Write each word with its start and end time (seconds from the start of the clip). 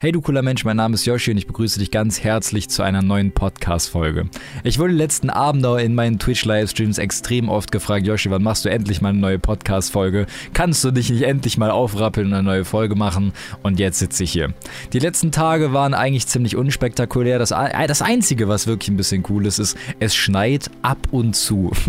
Hey 0.00 0.12
du 0.12 0.20
cooler 0.20 0.42
Mensch, 0.42 0.64
mein 0.64 0.76
Name 0.76 0.94
ist 0.94 1.06
Yoshi 1.06 1.32
und 1.32 1.38
ich 1.38 1.48
begrüße 1.48 1.80
dich 1.80 1.90
ganz 1.90 2.22
herzlich 2.22 2.68
zu 2.68 2.84
einer 2.84 3.02
neuen 3.02 3.32
Podcast-Folge. 3.32 4.28
Ich 4.62 4.78
wurde 4.78 4.92
letzten 4.92 5.28
Abend 5.28 5.66
in 5.80 5.96
meinen 5.96 6.20
Twitch-Livestreams 6.20 6.98
extrem 6.98 7.48
oft 7.48 7.72
gefragt, 7.72 8.06
Yoshi, 8.06 8.30
wann 8.30 8.44
machst 8.44 8.64
du 8.64 8.68
endlich 8.68 9.00
mal 9.00 9.08
eine 9.08 9.18
neue 9.18 9.40
Podcast-Folge? 9.40 10.26
Kannst 10.54 10.84
du 10.84 10.92
dich 10.92 11.10
nicht 11.10 11.22
endlich 11.22 11.58
mal 11.58 11.72
aufrappeln 11.72 12.28
und 12.28 12.32
eine 12.34 12.44
neue 12.44 12.64
Folge 12.64 12.94
machen? 12.94 13.32
Und 13.64 13.80
jetzt 13.80 13.98
sitze 13.98 14.22
ich 14.22 14.30
hier. 14.30 14.54
Die 14.92 15.00
letzten 15.00 15.32
Tage 15.32 15.72
waren 15.72 15.94
eigentlich 15.94 16.28
ziemlich 16.28 16.54
unspektakulär. 16.54 17.40
Das, 17.40 17.48
das 17.48 18.00
Einzige, 18.00 18.46
was 18.46 18.68
wirklich 18.68 18.90
ein 18.90 18.96
bisschen 18.96 19.24
cool 19.28 19.46
ist, 19.46 19.58
ist, 19.58 19.76
es 19.98 20.14
schneit 20.14 20.70
ab 20.80 21.08
und 21.10 21.34
zu. 21.34 21.72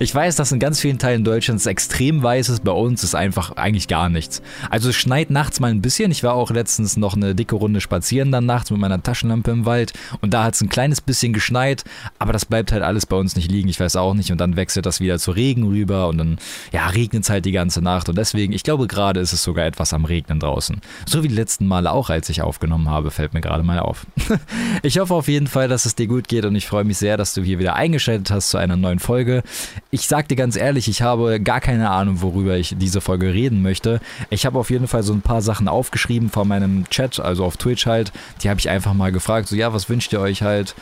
Ich 0.00 0.12
weiß, 0.12 0.34
dass 0.34 0.50
in 0.50 0.58
ganz 0.58 0.80
vielen 0.80 0.98
Teilen 0.98 1.22
Deutschlands 1.22 1.66
extrem 1.66 2.22
weiß 2.22 2.48
ist, 2.48 2.64
bei 2.64 2.72
uns 2.72 3.04
ist 3.04 3.14
einfach 3.14 3.52
eigentlich 3.52 3.86
gar 3.86 4.08
nichts. 4.08 4.42
Also 4.68 4.88
es 4.88 4.96
schneit 4.96 5.30
nachts 5.30 5.60
mal 5.60 5.70
ein 5.70 5.80
bisschen. 5.80 6.10
Ich 6.10 6.24
war 6.24 6.34
auch 6.34 6.50
letztens 6.50 6.96
noch 6.96 7.14
eine 7.14 7.36
dicke 7.36 7.51
dicke 7.52 7.56
Runde 7.56 7.80
spazieren 7.80 8.32
dann 8.32 8.46
nachts 8.46 8.70
mit 8.70 8.80
meiner 8.80 9.02
Taschenlampe 9.02 9.50
im 9.50 9.66
Wald 9.66 9.92
und 10.20 10.32
da 10.32 10.44
hat 10.44 10.54
es 10.54 10.60
ein 10.62 10.68
kleines 10.68 11.00
bisschen 11.00 11.32
geschneit, 11.32 11.84
aber 12.18 12.32
das 12.32 12.46
bleibt 12.46 12.72
halt 12.72 12.82
alles 12.82 13.06
bei 13.06 13.16
uns 13.16 13.36
nicht 13.36 13.50
liegen, 13.50 13.68
ich 13.68 13.78
weiß 13.78 13.96
auch 13.96 14.14
nicht 14.14 14.32
und 14.32 14.40
dann 14.40 14.56
wechselt 14.56 14.86
das 14.86 15.00
wieder 15.00 15.18
zu 15.18 15.32
Regen 15.32 15.64
rüber 15.64 16.08
und 16.08 16.18
dann 16.18 16.38
ja, 16.72 16.86
regnet 16.88 17.24
es 17.24 17.30
halt 17.30 17.44
die 17.44 17.52
ganze 17.52 17.82
Nacht 17.82 18.08
und 18.08 18.16
deswegen, 18.16 18.52
ich 18.52 18.62
glaube 18.62 18.86
gerade 18.86 19.20
ist 19.20 19.32
es 19.32 19.42
sogar 19.42 19.66
etwas 19.66 19.92
am 19.92 20.04
Regnen 20.04 20.40
draußen. 20.40 20.80
So 21.06 21.22
wie 21.22 21.28
die 21.28 21.34
letzten 21.34 21.66
Male 21.66 21.90
auch, 21.92 22.10
als 22.10 22.28
ich 22.28 22.42
aufgenommen 22.42 22.88
habe, 22.88 23.10
fällt 23.10 23.34
mir 23.34 23.40
gerade 23.40 23.62
mal 23.62 23.78
auf. 23.78 24.06
ich 24.82 24.98
hoffe 24.98 25.14
auf 25.14 25.28
jeden 25.28 25.46
Fall, 25.46 25.68
dass 25.68 25.84
es 25.84 25.94
dir 25.94 26.06
gut 26.06 26.28
geht 26.28 26.44
und 26.44 26.54
ich 26.56 26.66
freue 26.66 26.84
mich 26.84 26.98
sehr, 26.98 27.16
dass 27.16 27.34
du 27.34 27.42
hier 27.42 27.58
wieder 27.58 27.74
eingeschaltet 27.74 28.30
hast 28.30 28.50
zu 28.50 28.58
einer 28.58 28.76
neuen 28.76 28.98
Folge. 28.98 29.42
Ich 29.90 30.08
sag 30.08 30.28
dir 30.28 30.36
ganz 30.36 30.56
ehrlich, 30.56 30.88
ich 30.88 31.02
habe 31.02 31.40
gar 31.40 31.60
keine 31.60 31.90
Ahnung, 31.90 32.22
worüber 32.22 32.56
ich 32.56 32.74
diese 32.78 33.00
Folge 33.00 33.32
reden 33.32 33.62
möchte. 33.62 34.00
Ich 34.30 34.46
habe 34.46 34.58
auf 34.58 34.70
jeden 34.70 34.88
Fall 34.88 35.02
so 35.02 35.12
ein 35.12 35.22
paar 35.22 35.42
Sachen 35.42 35.68
aufgeschrieben 35.68 36.30
von 36.30 36.48
meinem 36.48 36.88
Chat, 36.90 37.20
also 37.20 37.41
so 37.42 37.46
auf 37.46 37.56
Twitch 37.56 37.86
halt, 37.86 38.12
die 38.42 38.48
habe 38.48 38.60
ich 38.60 38.70
einfach 38.70 38.94
mal 38.94 39.12
gefragt, 39.12 39.48
so 39.48 39.56
ja, 39.56 39.72
was 39.72 39.88
wünscht 39.88 40.12
ihr 40.12 40.20
euch 40.20 40.42
halt? 40.42 40.74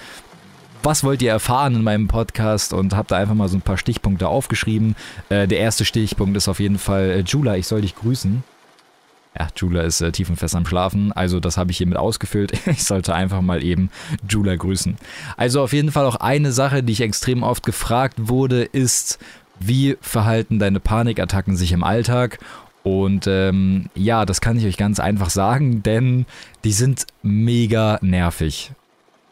Was 0.83 1.05
wollt 1.05 1.21
ihr 1.23 1.31
erfahren 1.31 1.75
in 1.75 1.83
meinem 1.83 2.09
Podcast? 2.09 2.73
Und 2.73 2.95
habe 2.95 3.09
da 3.09 3.17
einfach 3.17 3.35
mal 3.35 3.49
so 3.49 3.57
ein 3.57 3.63
paar 3.63 3.77
Stichpunkte 3.77 4.29
aufgeschrieben. 4.29 4.95
Äh, 5.29 5.47
der 5.47 5.59
erste 5.59 5.85
Stichpunkt 5.85 6.37
ist 6.37 6.49
auf 6.49 6.61
jeden 6.61 6.79
Fall, 6.79 7.11
äh, 7.11 7.21
Jula, 7.21 7.57
ich 7.57 7.67
soll 7.67 7.83
dich 7.83 7.97
grüßen. 7.97 8.43
Ja, 9.39 9.49
Jula 9.57 9.83
ist 9.83 10.01
äh, 10.01 10.11
tief 10.11 10.29
und 10.29 10.37
fest 10.37 10.57
am 10.57 10.67
Schlafen, 10.67 11.13
also 11.13 11.39
das 11.39 11.57
habe 11.57 11.71
ich 11.71 11.79
hiermit 11.79 11.99
ausgefüllt. 11.99 12.53
Ich 12.67 12.85
sollte 12.85 13.15
einfach 13.15 13.41
mal 13.41 13.63
eben 13.63 13.91
Jula 14.29 14.57
grüßen. 14.57 14.97
Also 15.37 15.63
auf 15.63 15.73
jeden 15.73 15.93
Fall 15.93 16.07
auch 16.07 16.17
eine 16.17 16.53
Sache, 16.53 16.83
die 16.83 16.93
ich 16.93 17.01
extrem 17.01 17.43
oft 17.43 17.65
gefragt 17.65 18.17
wurde, 18.19 18.65
ist, 18.65 19.19
wie 19.59 19.97
verhalten 20.01 20.59
deine 20.59 20.81
Panikattacken 20.81 21.57
sich 21.57 21.73
im 21.73 21.85
Alltag? 21.85 22.39
Und 22.83 23.27
ähm, 23.27 23.87
ja, 23.95 24.25
das 24.25 24.41
kann 24.41 24.57
ich 24.57 24.65
euch 24.65 24.77
ganz 24.77 25.01
einfach 25.01 25.31
sagen, 25.31 25.83
denn 25.83 26.27
die 26.65 26.73
sind 26.73 27.07
mega 27.23 27.99
nervig. 28.01 28.73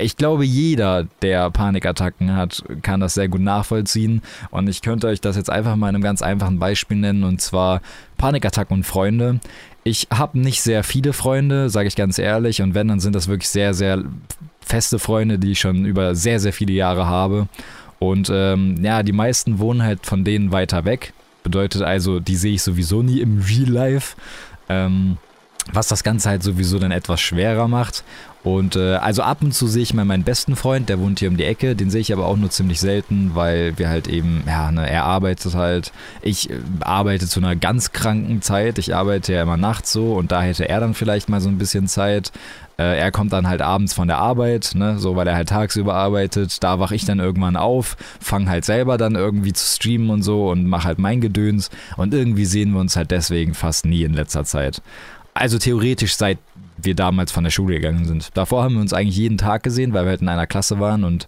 Ich 0.01 0.17
glaube, 0.17 0.45
jeder, 0.45 1.09
der 1.23 1.51
Panikattacken 1.51 2.37
hat, 2.37 2.63
kann 2.83 3.01
das 3.01 3.15
sehr 3.15 3.29
gut 3.29 3.41
nachvollziehen. 3.41 4.23
Und 4.51 4.69
ich 4.69 4.81
könnte 4.81 5.09
euch 5.09 5.21
das 5.21 5.35
jetzt 5.35 5.51
einfach 5.51 5.75
mal 5.75 5.89
in 5.89 5.97
einem 5.97 6.05
ganz 6.05 6.23
einfachen 6.23 6.61
Beispiel 6.61 6.99
nennen, 6.99 7.25
und 7.25 7.41
zwar 7.41 7.81
Panikattacken 8.17 8.77
und 8.77 8.85
Freunde. 8.85 9.41
Ich 9.83 10.07
habe 10.13 10.39
nicht 10.39 10.63
sehr 10.63 10.85
viele 10.85 11.13
Freunde, 11.13 11.69
sage 11.69 11.89
ich 11.89 11.97
ganz 11.97 12.19
ehrlich, 12.19 12.63
und 12.63 12.75
wenn, 12.75 12.89
dann 12.89 13.01
sind 13.01 13.17
das 13.17 13.27
wirklich 13.27 13.49
sehr, 13.49 13.75
sehr 13.75 14.05
feste 14.61 15.01
Freunde, 15.01 15.39
die 15.39 15.53
ich 15.53 15.61
schon 15.61 15.85
über 15.85 16.15
sehr, 16.15 16.39
sehr 16.39 16.53
viele 16.53 16.75
Jahre 16.75 17.07
habe. 17.07 17.49
Und 17.99 18.31
ähm, 18.33 18.77
ja, 18.81 19.03
die 19.03 19.13
meisten 19.13 19.59
wohnen 19.59 19.83
halt 19.83 20.07
von 20.07 20.23
denen 20.23 20.53
weiter 20.53 20.85
weg. 20.85 21.13
Bedeutet 21.49 21.81
also, 21.81 22.21
die 22.21 22.37
sehe 22.37 22.53
ich 22.53 22.63
sowieso 22.63 23.03
nie 23.03 23.21
im 23.21 23.41
Real 23.41 23.71
Life. 23.71 24.17
Ähm, 24.69 25.17
was 25.73 25.89
das 25.89 26.03
Ganze 26.03 26.29
halt 26.29 26.43
sowieso 26.43 26.79
dann 26.79 26.91
etwas 26.91 27.21
schwerer 27.21 27.69
macht. 27.69 28.05
Und 28.45 28.77
äh, 28.77 28.95
also 28.97 29.23
ab 29.23 29.39
und 29.43 29.53
zu 29.53 29.67
sehe 29.67 29.83
ich 29.83 29.93
mal 29.93 30.05
meinen 30.05 30.23
besten 30.23 30.57
Freund, 30.57 30.89
der 30.89 31.01
wohnt 31.01 31.19
hier 31.19 31.29
um 31.29 31.37
die 31.37 31.45
Ecke, 31.45 31.75
den 31.75 31.91
sehe 31.91 32.01
ich 32.01 32.13
aber 32.13 32.27
auch 32.27 32.37
nur 32.37 32.51
ziemlich 32.51 32.81
selten, 32.81 33.33
weil 33.35 33.79
wir 33.79 33.89
halt 33.89 34.09
eben, 34.09 34.45
ja, 34.47 34.71
ne, 34.71 34.89
er 34.89 35.05
arbeitet 35.05 35.55
halt. 35.55 35.93
Ich 36.23 36.51
äh, 36.51 36.55
arbeite 36.81 37.27
zu 37.27 37.41
einer 37.41 37.57
ganz 37.57 37.93
kranken 37.93 38.41
Zeit. 38.43 38.79
Ich 38.79 38.95
arbeite 38.95 39.33
ja 39.33 39.43
immer 39.43 39.57
nachts 39.57 39.93
so 39.93 40.15
und 40.15 40.33
da 40.33 40.43
hätte 40.43 40.69
er 40.69 40.81
dann 40.81 40.95
vielleicht 40.95 41.29
mal 41.29 41.41
so 41.41 41.49
ein 41.49 41.59
bisschen 41.59 41.89
Zeit. 41.89 42.33
Äh, 42.79 42.99
er 42.99 43.11
kommt 43.11 43.33
dann 43.33 43.49
halt 43.49 43.61
abends 43.61 43.93
von 43.93 44.07
der 44.09 44.19
Arbeit, 44.19 44.73
ne, 44.75 44.99
so 44.99 45.17
weil 45.17 45.27
er 45.27 45.35
halt 45.35 45.49
tagsüber 45.49 45.95
arbeitet. 45.95 46.63
Da 46.63 46.79
wache 46.79 46.95
ich 46.95 47.05
dann 47.05 47.19
irgendwann 47.19 47.57
auf, 47.57 47.97
fange 48.21 48.49
halt 48.49 48.65
selber 48.65 48.99
dann 48.99 49.17
irgendwie 49.17 49.53
zu 49.53 49.65
streamen 49.77 50.11
und 50.11 50.23
so 50.23 50.49
und 50.49 50.67
mache 50.67 50.87
halt 50.87 50.99
mein 50.99 51.21
Gedöns. 51.21 51.71
Und 51.97 52.15
irgendwie 52.15 52.45
sehen 52.45 52.73
wir 52.73 52.81
uns 52.81 52.97
halt 52.97 53.11
deswegen 53.11 53.55
fast 53.55 53.85
nie 53.85 54.05
in 54.05 54.15
letzter 54.15 54.45
Zeit. 54.45 54.81
Also 55.35 55.59
theoretisch 55.59 56.15
seit 56.17 56.39
wir 56.81 56.95
damals 56.95 57.33
von 57.33 57.45
der 57.45 57.51
Schule 57.51 57.75
gegangen 57.75 58.05
sind. 58.05 58.31
Davor 58.35 58.63
haben 58.63 58.75
wir 58.75 58.81
uns 58.81 58.93
eigentlich 58.93 59.17
jeden 59.17 59.39
Tag 59.39 59.65
gesehen, 59.65 59.93
weil 59.93 60.05
wir 60.05 60.11
halt 60.11 60.23
in 60.23 60.29
einer 60.29 60.47
Klasse 60.47 60.79
waren 60.79 61.03
und 61.03 61.27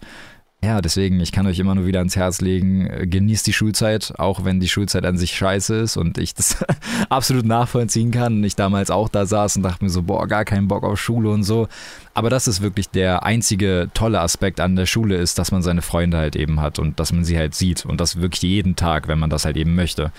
ja, 0.62 0.82
deswegen, 0.82 1.20
ich 1.20 1.32
kann 1.32 1.46
euch 1.46 1.58
immer 1.58 1.74
nur 1.74 1.86
wieder 1.86 2.00
ans 2.00 2.16
Herz 2.16 2.42
legen, 2.42 2.86
äh, 2.86 3.06
genießt 3.06 3.46
die 3.46 3.54
Schulzeit, 3.54 4.12
auch 4.18 4.44
wenn 4.44 4.60
die 4.60 4.68
Schulzeit 4.68 5.06
an 5.06 5.16
sich 5.16 5.34
scheiße 5.34 5.74
ist 5.76 5.96
und 5.96 6.18
ich 6.18 6.34
das 6.34 6.62
absolut 7.08 7.46
nachvollziehen 7.46 8.10
kann 8.10 8.34
und 8.34 8.44
ich 8.44 8.56
damals 8.56 8.90
auch 8.90 9.08
da 9.08 9.24
saß 9.24 9.56
und 9.56 9.62
dachte 9.62 9.82
mir 9.82 9.90
so, 9.90 10.02
boah, 10.02 10.26
gar 10.26 10.44
keinen 10.44 10.68
Bock 10.68 10.84
auf 10.84 11.00
Schule 11.00 11.30
und 11.30 11.44
so. 11.44 11.66
Aber 12.12 12.28
das 12.28 12.46
ist 12.46 12.60
wirklich 12.60 12.90
der 12.90 13.22
einzige 13.22 13.88
tolle 13.94 14.20
Aspekt 14.20 14.60
an 14.60 14.76
der 14.76 14.84
Schule 14.84 15.16
ist, 15.16 15.38
dass 15.38 15.50
man 15.50 15.62
seine 15.62 15.80
Freunde 15.80 16.18
halt 16.18 16.36
eben 16.36 16.60
hat 16.60 16.78
und 16.78 17.00
dass 17.00 17.12
man 17.12 17.24
sie 17.24 17.38
halt 17.38 17.54
sieht 17.54 17.86
und 17.86 17.98
das 17.98 18.20
wirklich 18.20 18.42
jeden 18.42 18.76
Tag, 18.76 19.08
wenn 19.08 19.18
man 19.18 19.30
das 19.30 19.46
halt 19.46 19.56
eben 19.56 19.74
möchte. 19.74 20.12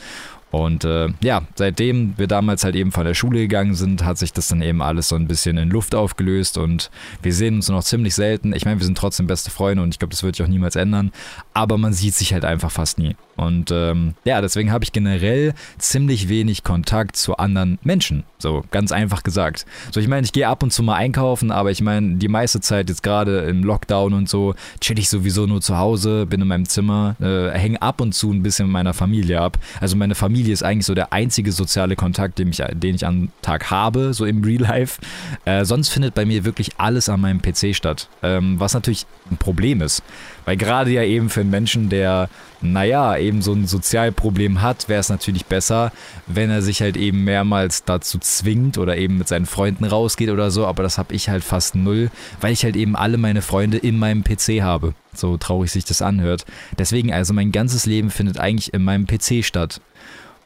Und 0.51 0.84
äh, 0.84 1.07
ja, 1.23 1.44
seitdem 1.56 2.13
wir 2.17 2.28
damals 2.28 2.63
halt 2.63 2.75
eben 2.75 2.91
von 2.91 3.06
der 3.06 3.13
Schule 3.13 3.39
gegangen 3.39 3.73
sind, 3.73 4.03
hat 4.03 4.17
sich 4.17 4.34
das 4.34 4.50
dann 4.50 4.62
eben 4.62 4.81
alles 4.81 5.09
so 5.09 5.16
ein 5.16 5.28
bisschen 5.28 5.57
in 5.57 5.69
Luft 5.69 5.95
aufgelöst 5.95 6.57
und 6.57 6.91
wir 7.22 7.34
sehen 7.34 7.56
uns 7.56 7.69
noch 7.69 7.84
ziemlich 7.84 8.13
selten. 8.16 8.53
Ich 8.53 8.66
meine, 8.66 8.79
wir 8.79 8.85
sind 8.85 8.97
trotzdem 8.97 9.28
beste 9.28 9.50
Freunde 9.50 9.81
und 9.81 9.89
ich 9.89 10.00
glaube, 10.00 10.12
das 10.12 10.23
wird 10.23 10.35
sich 10.35 10.45
auch 10.45 10.50
niemals 10.50 10.75
ändern, 10.75 11.12
aber 11.53 11.78
man 11.78 11.94
sieht 11.94 12.16
sich 12.16 12.34
halt 12.34 12.44
einfach 12.44 12.72
fast 12.72 13.00
nie. 13.00 13.16
Und 13.38 13.72
ähm, 13.72 14.13
ja, 14.23 14.39
deswegen 14.41 14.72
habe 14.72 14.84
ich 14.84 14.91
generell 14.91 15.53
ziemlich 15.78 16.29
wenig 16.29 16.63
Kontakt 16.63 17.16
zu 17.16 17.38
anderen 17.38 17.79
Menschen. 17.81 18.23
So, 18.38 18.63
ganz 18.72 18.91
einfach 18.91 19.23
gesagt. 19.23 19.66
So, 19.91 20.00
ich 20.00 20.07
meine, 20.07 20.25
ich 20.25 20.31
gehe 20.33 20.47
ab 20.47 20.62
und 20.62 20.72
zu 20.72 20.83
mal 20.83 20.95
einkaufen, 20.95 21.50
aber 21.50 21.72
ich 21.72 21.81
meine, 21.81 22.18
die 22.18 22.28
meiste 22.28 22.59
Zeit 22.59 22.89
jetzt 22.89 23.01
gerade 23.01 23.39
im 23.41 23.63
Lockdown 23.63 24.13
und 24.13 24.29
so, 24.29 24.53
chill 24.79 25.00
ich 25.00 25.09
sowieso 25.09 25.47
nur 25.47 25.62
zu 25.62 25.78
Hause, 25.78 26.25
bin 26.28 26.41
in 26.41 26.47
meinem 26.47 26.68
Zimmer, 26.68 27.16
äh, 27.19 27.50
hänge 27.57 27.81
ab 27.81 28.01
und 28.01 28.13
zu 28.13 28.31
ein 28.31 28.44
bisschen 28.44 28.68
mit 28.68 28.73
meiner 28.73 28.94
Familie 28.94 29.41
ab. 29.41 29.57
Also 29.79 29.95
meine 29.95 30.13
Familie 30.13 30.41
ist 30.50 30.63
eigentlich 30.63 30.85
so 30.85 30.94
der 30.94 31.13
einzige 31.13 31.52
soziale 31.52 31.96
Kontakt, 31.96 32.40
den 32.40 32.50
ich, 32.50 32.63
den 32.74 32.96
ich 32.96 33.06
am 33.06 33.29
Tag 33.41 33.72
habe, 33.72 34.13
so 34.13 34.25
im 34.25 34.44
Real 34.44 34.62
Life. 34.62 35.02
Äh, 35.46 35.66
sonst 35.66 35.90
findet 35.90 36.13
bei 36.13 36.25
mir 36.25 36.46
wirklich 36.46 36.72
alles 36.78 37.09
an 37.09 37.22
meinem 37.22 37.41
PC 37.41 37.75
statt. 37.75 38.07
Ähm, 38.24 38.59
was 38.59 38.74
natürlich 38.74 39.06
ein 39.30 39.38
Problem 39.38 39.81
ist. 39.81 40.03
Weil 40.46 40.57
gerade 40.57 40.91
ja 40.91 41.03
eben 41.03 41.30
für 41.30 41.41
einen 41.41 41.50
Menschen, 41.50 41.90
der, 41.90 42.30
naja, 42.62 43.18
eben 43.18 43.41
so 43.41 43.53
ein 43.53 43.68
Sozialproblem 43.68 44.62
hat, 44.62 44.90
wäre 44.90 45.00
es 45.00 45.09
natürlich 45.09 45.46
besser, 45.46 45.91
wenn 46.28 46.50
er 46.50 46.62
sich 46.62 46.81
halt 46.81 46.97
eben 46.97 47.24
mehrmals 47.24 47.84
dazu 47.84 48.18
zwingt 48.19 48.78
oder 48.78 48.97
eben 48.97 49.18
mit 49.18 49.28
seinen 49.28 49.46
Freunden 49.46 49.85
rausgeht 49.85 50.30
oder 50.30 50.51
so. 50.51 50.66
Aber 50.66 50.84
das 50.84 50.97
habe 50.97 51.13
ich 51.13 51.30
halt 51.30 51.44
fast 51.44 51.75
null, 51.75 52.09
weil 52.40 52.53
ich 52.53 52.63
halt 52.63 52.75
eben 52.75 52.96
alle 52.96 53.18
meine 53.18 53.41
Freunde 53.41 53.78
in 53.78 53.97
meinem 54.00 54.24
PC 54.24 54.62
habe. 54.62 54.94
So 55.13 55.38
traurig 55.38 55.72
sich 55.72 55.85
das 55.85 56.01
anhört. 56.01 56.46
Deswegen, 56.78 57.13
also 57.13 57.34
mein 57.34 57.51
ganzes 57.51 57.85
Leben 57.85 58.09
findet 58.09 58.40
eigentlich 58.40 58.74
in 58.74 58.84
meinem 58.84 59.07
PC 59.07 59.44
statt. 59.44 59.81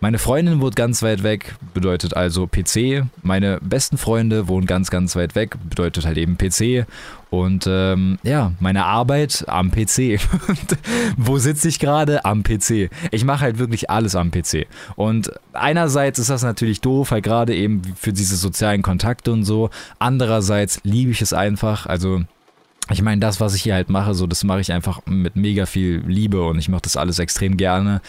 Meine 0.02 0.20
Freundin 0.20 0.60
wohnt 0.60 0.76
ganz 0.76 1.02
weit 1.02 1.24
weg, 1.24 1.56
bedeutet 1.74 2.16
also 2.16 2.48
PC. 2.48 3.06
Meine 3.24 3.60
besten 3.62 3.98
Freunde 3.98 4.48
wohnen 4.48 4.68
ganz, 4.68 4.92
ganz 4.92 5.16
weit 5.16 5.36
weg, 5.36 5.56
bedeutet 5.70 6.06
halt 6.06 6.18
eben 6.18 6.38
PC. 6.38 6.86
Und 7.30 7.66
ähm, 7.68 8.20
ja, 8.24 8.52
meine 8.60 8.86
Arbeit 8.86 9.46
am 9.48 9.72
PC. 9.72 10.20
Wo 11.18 11.38
sitze 11.38 11.70
ich 11.70 11.80
gerade? 11.80 12.24
Am 12.26 12.44
PC. 12.44 12.90
Ich 13.12 13.24
mache 13.24 13.42
halt 13.42 13.58
wirklich 13.58 13.90
alles 13.90 14.16
am 14.16 14.32
PC. 14.32 14.68
Und 14.96 15.32
einerseits 15.54 16.20
ist 16.20 16.30
das 16.30 16.44
natürlich 16.44 16.82
doof, 16.82 17.12
halt 17.12 17.24
gerade 17.24 17.56
eben 17.56 17.82
für 17.98 18.14
diese 18.14 18.36
sozialen 18.36 18.82
Kontakte 18.82 19.32
und 19.32 19.44
so. 19.44 19.70
Andererseits 19.98 20.82
liebe 20.84 21.12
ich 21.12 21.22
es 21.22 21.34
einfach. 21.34 21.86
Also 21.88 22.22
ich 22.92 23.02
meine, 23.02 23.20
das, 23.20 23.40
was 23.40 23.56
ich 23.56 23.64
hier 23.64 23.74
halt 23.74 23.90
mache, 23.90 24.14
so, 24.14 24.28
das 24.28 24.44
mache 24.44 24.62
ich 24.62 24.72
einfach 24.72 25.02
mit 25.08 25.36
mega 25.36 25.66
viel 25.66 26.04
Liebe 26.06 26.46
und 26.46 26.60
ich 26.60 26.70
mache 26.70 26.84
das 26.84 26.98
alles 26.98 27.18
extrem 27.18 27.58
gerne 27.58 28.02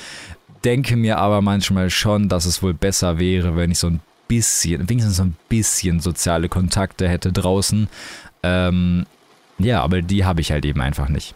denke 0.67 0.97
mir 0.97 1.19
aber 1.19 1.41
manchmal 1.43 1.91
schon, 1.91 2.29
dass 2.29 2.45
es 2.45 2.63
wohl 2.63 2.75
besser 2.75 3.19
wäre, 3.21 3.57
wenn 3.57 3.71
ich 3.71 3.79
so 3.79 3.87
ein 3.87 4.01
bisschen, 4.27 4.89
wenigstens 4.89 5.17
so 5.17 5.23
ein 5.23 5.37
bisschen 5.49 6.01
soziale 6.01 6.49
Kontakte 6.49 7.09
hätte 7.09 7.33
draußen. 7.33 7.89
Ähm, 8.43 9.07
ja, 9.59 9.81
aber 9.83 10.03
die 10.03 10.25
habe 10.25 10.41
ich 10.41 10.51
halt 10.51 10.67
eben 10.67 10.81
einfach 10.81 11.09
nicht. 11.09 11.35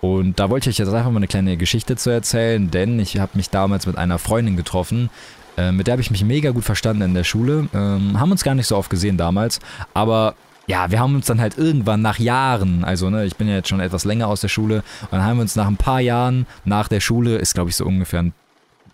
Und 0.00 0.38
da 0.38 0.48
wollte 0.48 0.70
ich 0.70 0.76
euch 0.76 0.78
jetzt 0.78 0.94
einfach 0.94 1.10
mal 1.10 1.18
eine 1.18 1.26
kleine 1.26 1.56
Geschichte 1.56 1.96
zu 1.96 2.10
erzählen, 2.10 2.70
denn 2.70 3.00
ich 3.00 3.18
habe 3.18 3.32
mich 3.34 3.50
damals 3.50 3.86
mit 3.86 3.98
einer 3.98 4.18
Freundin 4.18 4.56
getroffen, 4.56 5.10
äh, 5.56 5.72
mit 5.72 5.88
der 5.88 5.92
habe 5.92 6.02
ich 6.02 6.12
mich 6.12 6.24
mega 6.24 6.52
gut 6.52 6.64
verstanden 6.64 7.02
in 7.02 7.14
der 7.14 7.24
Schule. 7.24 7.68
Ähm, 7.74 8.18
haben 8.18 8.30
uns 8.30 8.44
gar 8.44 8.54
nicht 8.54 8.68
so 8.68 8.76
oft 8.76 8.90
gesehen 8.90 9.16
damals, 9.16 9.58
aber 9.92 10.36
ja, 10.68 10.90
wir 10.90 11.00
haben 11.00 11.16
uns 11.16 11.26
dann 11.26 11.40
halt 11.40 11.58
irgendwann 11.58 12.00
nach 12.00 12.18
Jahren, 12.18 12.84
also 12.84 13.10
ne, 13.10 13.24
ich 13.24 13.36
bin 13.36 13.48
ja 13.48 13.56
jetzt 13.56 13.68
schon 13.68 13.80
etwas 13.80 14.04
länger 14.04 14.28
aus 14.28 14.40
der 14.40 14.48
Schule, 14.48 14.84
und 15.02 15.12
dann 15.12 15.24
haben 15.24 15.38
wir 15.38 15.42
uns 15.42 15.56
nach 15.56 15.66
ein 15.66 15.78
paar 15.78 16.00
Jahren 16.00 16.46
nach 16.64 16.86
der 16.86 17.00
Schule, 17.00 17.36
ist 17.36 17.54
glaube 17.54 17.70
ich 17.70 17.76
so 17.76 17.84
ungefähr 17.84 18.20
ein 18.20 18.32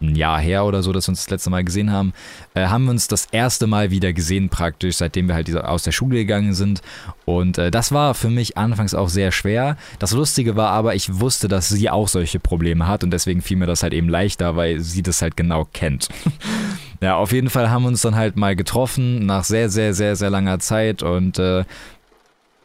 ein 0.01 0.15
Jahr 0.17 0.41
her 0.41 0.65
oder 0.65 0.83
so, 0.83 0.93
dass 0.93 1.07
wir 1.07 1.11
uns 1.11 1.25
das 1.25 1.31
letzte 1.31 1.51
Mal 1.51 1.65
gesehen 1.65 1.91
haben, 1.93 2.13
äh, 2.55 2.67
haben 2.67 2.85
wir 2.85 2.91
uns 2.91 3.09
das 3.09 3.27
erste 3.33 3.67
Mal 3.67 3.91
wieder 3.91 4.13
gesehen 4.13 4.49
praktisch, 4.49 4.97
seitdem 4.97 5.29
wir 5.29 5.35
halt 5.35 5.55
aus 5.57 5.83
der 5.83 5.93
Schule 5.93 6.17
gegangen 6.17 6.55
sind. 6.55 6.83
Und 7.25 7.59
äh, 7.59 7.71
das 7.71 7.93
war 7.93 8.15
für 8.15 8.31
mich 8.31 8.57
anfangs 8.57 8.95
auch 8.95 9.09
sehr 9.09 9.33
schwer. 9.33 9.77
Das 9.99 10.13
Lustige 10.13 10.57
war 10.57 10.71
aber, 10.71 10.95
ich 10.95 11.21
wusste, 11.21 11.49
dass 11.49 11.69
sie 11.69 11.91
auch 11.91 12.09
solche 12.09 12.41
Probleme 12.41 12.87
hat 12.87 13.05
und 13.05 13.11
deswegen 13.11 13.43
fiel 13.43 13.57
mir 13.57 13.67
das 13.67 13.83
halt 13.83 13.95
eben 13.95 14.09
leichter, 14.09 14.57
weil 14.57 14.81
sie 14.81 15.03
das 15.03 15.23
halt 15.23 15.37
genau 15.37 15.67
kennt. 15.73 16.09
ja, 17.01 17.17
auf 17.17 17.33
jeden 17.33 17.51
Fall 17.51 17.71
haben 17.71 17.83
wir 17.83 17.89
uns 17.89 18.03
dann 18.03 18.15
halt 18.17 18.37
mal 18.37 18.57
getroffen 18.57 19.27
nach 19.27 19.45
sehr, 19.45 19.69
sehr, 19.71 19.95
sehr, 19.95 20.17
sehr 20.17 20.31
langer 20.31 20.59
Zeit 20.59 21.03
und 21.03 21.39
äh, 21.39 21.65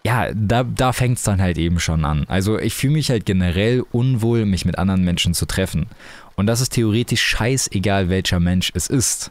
ja, 0.05 0.29
da, 0.33 0.63
da 0.63 0.93
fängt 0.93 1.17
es 1.17 1.23
dann 1.23 1.41
halt 1.41 1.57
eben 1.57 1.79
schon 1.79 2.05
an. 2.05 2.25
Also 2.29 2.57
ich 2.57 2.73
fühle 2.73 2.93
mich 2.93 3.09
halt 3.09 3.25
generell 3.25 3.83
unwohl, 3.91 4.45
mich 4.45 4.65
mit 4.65 4.77
anderen 4.77 5.03
Menschen 5.03 5.33
zu 5.33 5.45
treffen. 5.45 5.87
Und 6.39 6.45
das 6.45 6.61
ist 6.61 6.69
theoretisch 6.69 7.21
scheißegal, 7.21 8.07
welcher 8.07 8.39
Mensch 8.39 8.71
es 8.73 8.87
ist. 8.87 9.29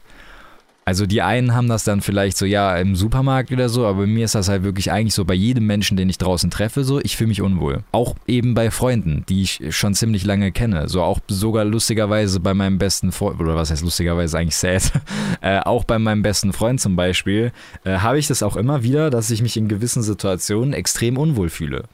Also 0.84 1.06
die 1.06 1.22
einen 1.22 1.54
haben 1.54 1.66
das 1.66 1.84
dann 1.84 2.02
vielleicht 2.02 2.36
so, 2.36 2.44
ja, 2.44 2.76
im 2.76 2.96
Supermarkt 2.96 3.50
oder 3.50 3.70
so, 3.70 3.86
aber 3.86 4.00
bei 4.00 4.06
mir 4.06 4.26
ist 4.26 4.34
das 4.34 4.50
halt 4.50 4.62
wirklich 4.62 4.92
eigentlich 4.92 5.14
so 5.14 5.24
bei 5.24 5.32
jedem 5.32 5.66
Menschen, 5.66 5.96
den 5.96 6.10
ich 6.10 6.18
draußen 6.18 6.50
treffe, 6.50 6.84
so, 6.84 7.00
ich 7.00 7.16
fühle 7.16 7.28
mich 7.28 7.40
unwohl. 7.40 7.82
Auch 7.92 8.14
eben 8.26 8.52
bei 8.52 8.70
Freunden, 8.70 9.24
die 9.26 9.40
ich 9.40 9.62
schon 9.70 9.94
ziemlich 9.94 10.26
lange 10.26 10.52
kenne. 10.52 10.86
So 10.90 11.02
auch 11.02 11.20
sogar 11.28 11.64
lustigerweise 11.64 12.40
bei 12.40 12.52
meinem 12.52 12.76
besten 12.76 13.10
Freund, 13.10 13.40
oder 13.40 13.54
was 13.54 13.70
heißt 13.70 13.82
lustigerweise 13.82 14.36
eigentlich 14.36 14.56
sad, 14.56 14.92
äh, 15.40 15.60
auch 15.60 15.84
bei 15.84 15.98
meinem 15.98 16.20
besten 16.20 16.52
Freund 16.52 16.78
zum 16.78 16.94
Beispiel, 16.94 17.52
äh, 17.84 18.00
habe 18.00 18.18
ich 18.18 18.26
das 18.26 18.42
auch 18.42 18.56
immer 18.56 18.82
wieder, 18.82 19.08
dass 19.08 19.30
ich 19.30 19.40
mich 19.40 19.56
in 19.56 19.68
gewissen 19.68 20.02
Situationen 20.02 20.74
extrem 20.74 21.16
unwohl 21.16 21.48
fühle. 21.48 21.84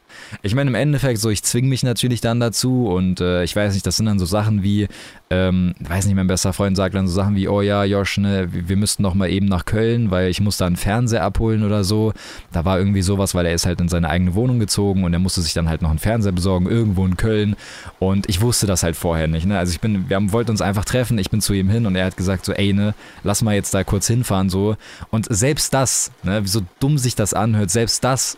Ich 0.42 0.54
meine, 0.54 0.70
im 0.70 0.74
Endeffekt, 0.74 1.18
so, 1.18 1.30
ich 1.30 1.42
zwinge 1.42 1.68
mich 1.68 1.82
natürlich 1.82 2.20
dann 2.20 2.40
dazu 2.40 2.88
und 2.88 3.20
äh, 3.20 3.44
ich 3.44 3.54
weiß 3.54 3.74
nicht, 3.74 3.86
das 3.86 3.96
sind 3.96 4.06
dann 4.06 4.18
so 4.18 4.26
Sachen 4.26 4.62
wie, 4.62 4.88
ähm, 5.30 5.74
weiß 5.80 6.06
nicht, 6.06 6.14
mein 6.14 6.26
bester 6.26 6.52
Freund 6.52 6.76
sagt 6.76 6.94
dann 6.94 7.08
so 7.08 7.14
Sachen 7.14 7.34
wie, 7.34 7.48
oh 7.48 7.60
ja, 7.60 7.84
Josh, 7.84 8.18
ne, 8.18 8.48
wir 8.50 8.76
müssten 8.76 9.02
noch 9.02 9.14
mal 9.14 9.30
eben 9.30 9.46
nach 9.46 9.64
Köln, 9.64 10.10
weil 10.10 10.28
ich 10.28 10.40
muss 10.40 10.56
da 10.56 10.66
einen 10.66 10.76
Fernseher 10.76 11.22
abholen 11.22 11.64
oder 11.64 11.84
so. 11.84 12.12
Da 12.52 12.64
war 12.64 12.78
irgendwie 12.78 13.02
sowas, 13.02 13.34
weil 13.34 13.46
er 13.46 13.54
ist 13.54 13.66
halt 13.66 13.80
in 13.80 13.88
seine 13.88 14.08
eigene 14.08 14.34
Wohnung 14.34 14.58
gezogen 14.58 15.04
und 15.04 15.12
er 15.12 15.18
musste 15.18 15.42
sich 15.42 15.54
dann 15.54 15.68
halt 15.68 15.82
noch 15.82 15.90
einen 15.90 15.98
Fernseher 15.98 16.32
besorgen, 16.32 16.66
irgendwo 16.68 17.04
in 17.06 17.16
Köln 17.16 17.56
und 17.98 18.28
ich 18.28 18.40
wusste 18.40 18.66
das 18.66 18.82
halt 18.82 18.96
vorher 18.96 19.26
nicht, 19.26 19.46
ne. 19.46 19.58
Also 19.58 19.72
ich 19.72 19.80
bin, 19.80 20.08
wir 20.08 20.16
haben, 20.16 20.32
wollten 20.32 20.50
uns 20.50 20.60
einfach 20.60 20.84
treffen, 20.84 21.18
ich 21.18 21.30
bin 21.30 21.40
zu 21.40 21.52
ihm 21.52 21.68
hin 21.68 21.86
und 21.86 21.96
er 21.96 22.06
hat 22.06 22.16
gesagt 22.16 22.44
so, 22.44 22.52
ey, 22.52 22.72
ne, 22.72 22.94
lass 23.22 23.42
mal 23.42 23.54
jetzt 23.54 23.74
da 23.74 23.84
kurz 23.84 24.06
hinfahren 24.06 24.50
so 24.50 24.76
und 25.10 25.26
selbst 25.30 25.74
das, 25.74 26.12
ne, 26.22 26.42
so 26.46 26.60
dumm 26.80 26.98
sich 26.98 27.14
das 27.14 27.34
anhört, 27.34 27.70
selbst 27.70 28.04
das, 28.04 28.36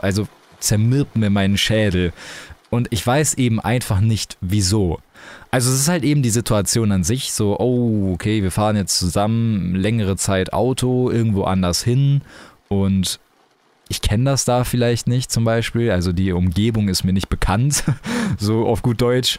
also 0.00 0.28
zermürbt 0.60 1.16
mir 1.16 1.30
meinen 1.30 1.58
Schädel. 1.58 2.12
Und 2.70 2.88
ich 2.90 3.06
weiß 3.06 3.34
eben 3.34 3.60
einfach 3.60 4.00
nicht, 4.00 4.36
wieso. 4.40 4.98
Also 5.50 5.70
es 5.70 5.80
ist 5.80 5.88
halt 5.88 6.04
eben 6.04 6.22
die 6.22 6.30
Situation 6.30 6.92
an 6.92 7.04
sich, 7.04 7.32
so, 7.32 7.58
oh, 7.58 8.12
okay, 8.12 8.42
wir 8.42 8.50
fahren 8.50 8.76
jetzt 8.76 8.98
zusammen 8.98 9.74
längere 9.74 10.16
Zeit 10.16 10.52
Auto 10.52 11.10
irgendwo 11.10 11.44
anders 11.44 11.82
hin 11.82 12.22
und 12.68 13.20
ich 13.88 14.02
kenne 14.02 14.24
das 14.24 14.44
da 14.44 14.64
vielleicht 14.64 15.06
nicht 15.06 15.30
zum 15.30 15.44
Beispiel, 15.44 15.90
also 15.90 16.12
die 16.12 16.32
Umgebung 16.32 16.88
ist 16.88 17.04
mir 17.04 17.12
nicht 17.12 17.28
bekannt, 17.28 17.84
so 18.38 18.66
auf 18.66 18.82
gut 18.82 19.00
Deutsch. 19.00 19.38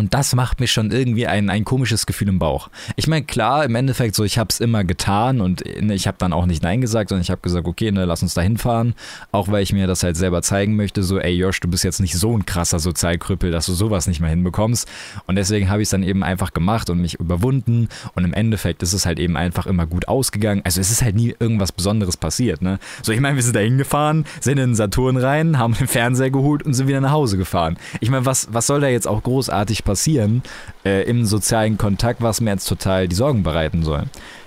Und 0.00 0.14
das 0.14 0.34
macht 0.34 0.60
mir 0.60 0.66
schon 0.66 0.92
irgendwie 0.92 1.26
ein, 1.26 1.50
ein 1.50 1.66
komisches 1.66 2.06
Gefühl 2.06 2.30
im 2.30 2.38
Bauch. 2.38 2.70
Ich 2.96 3.06
meine, 3.06 3.26
klar, 3.26 3.66
im 3.66 3.74
Endeffekt 3.74 4.14
so, 4.14 4.24
ich 4.24 4.38
habe 4.38 4.48
es 4.48 4.58
immer 4.58 4.82
getan 4.82 5.42
und 5.42 5.62
ne, 5.78 5.92
ich 5.92 6.06
habe 6.06 6.16
dann 6.18 6.32
auch 6.32 6.46
nicht 6.46 6.62
Nein 6.62 6.80
gesagt, 6.80 7.10
sondern 7.10 7.20
ich 7.20 7.30
habe 7.30 7.42
gesagt, 7.42 7.66
okay, 7.66 7.92
ne, 7.92 8.06
lass 8.06 8.22
uns 8.22 8.32
da 8.32 8.40
hinfahren. 8.40 8.94
Auch 9.30 9.48
weil 9.48 9.62
ich 9.62 9.74
mir 9.74 9.86
das 9.86 10.02
halt 10.02 10.16
selber 10.16 10.40
zeigen 10.40 10.74
möchte, 10.74 11.02
so, 11.02 11.18
ey 11.18 11.34
Josh, 11.34 11.60
du 11.60 11.68
bist 11.68 11.84
jetzt 11.84 12.00
nicht 12.00 12.14
so 12.14 12.34
ein 12.34 12.46
krasser 12.46 12.78
Sozialkrüppel, 12.78 13.50
dass 13.50 13.66
du 13.66 13.74
sowas 13.74 14.06
nicht 14.06 14.20
mehr 14.20 14.30
hinbekommst. 14.30 14.88
Und 15.26 15.36
deswegen 15.36 15.68
habe 15.68 15.82
ich 15.82 15.86
es 15.86 15.90
dann 15.90 16.02
eben 16.02 16.22
einfach 16.22 16.54
gemacht 16.54 16.88
und 16.88 16.98
mich 16.98 17.20
überwunden. 17.20 17.90
Und 18.14 18.24
im 18.24 18.32
Endeffekt 18.32 18.82
ist 18.82 18.94
es 18.94 19.04
halt 19.04 19.20
eben 19.20 19.36
einfach 19.36 19.66
immer 19.66 19.84
gut 19.84 20.08
ausgegangen. 20.08 20.62
Also 20.64 20.80
es 20.80 20.90
ist 20.90 21.02
halt 21.02 21.14
nie 21.14 21.34
irgendwas 21.38 21.72
Besonderes 21.72 22.16
passiert, 22.16 22.62
ne? 22.62 22.78
So, 23.02 23.12
ich 23.12 23.20
meine, 23.20 23.36
wir 23.36 23.42
sind 23.42 23.54
da 23.54 23.60
hingefahren, 23.60 24.24
sind 24.40 24.52
in 24.52 24.70
den 24.70 24.74
Saturn 24.74 25.18
rein, 25.18 25.58
haben 25.58 25.74
den 25.74 25.88
Fernseher 25.88 26.30
geholt 26.30 26.62
und 26.62 26.72
sind 26.72 26.88
wieder 26.88 27.02
nach 27.02 27.12
Hause 27.12 27.36
gefahren. 27.36 27.76
Ich 28.00 28.08
meine, 28.08 28.24
was, 28.24 28.48
was 28.50 28.66
soll 28.66 28.80
da 28.80 28.88
jetzt 28.88 29.06
auch 29.06 29.22
großartig 29.22 29.84
passieren? 29.84 29.89
Passieren 29.90 30.42
äh, 30.84 31.02
im 31.02 31.24
sozialen 31.24 31.76
Kontakt, 31.76 32.22
was 32.22 32.40
mir 32.40 32.52
jetzt 32.52 32.68
total 32.68 33.08
die 33.08 33.16
Sorgen 33.16 33.42
bereiten 33.42 33.82
soll. 33.82 34.04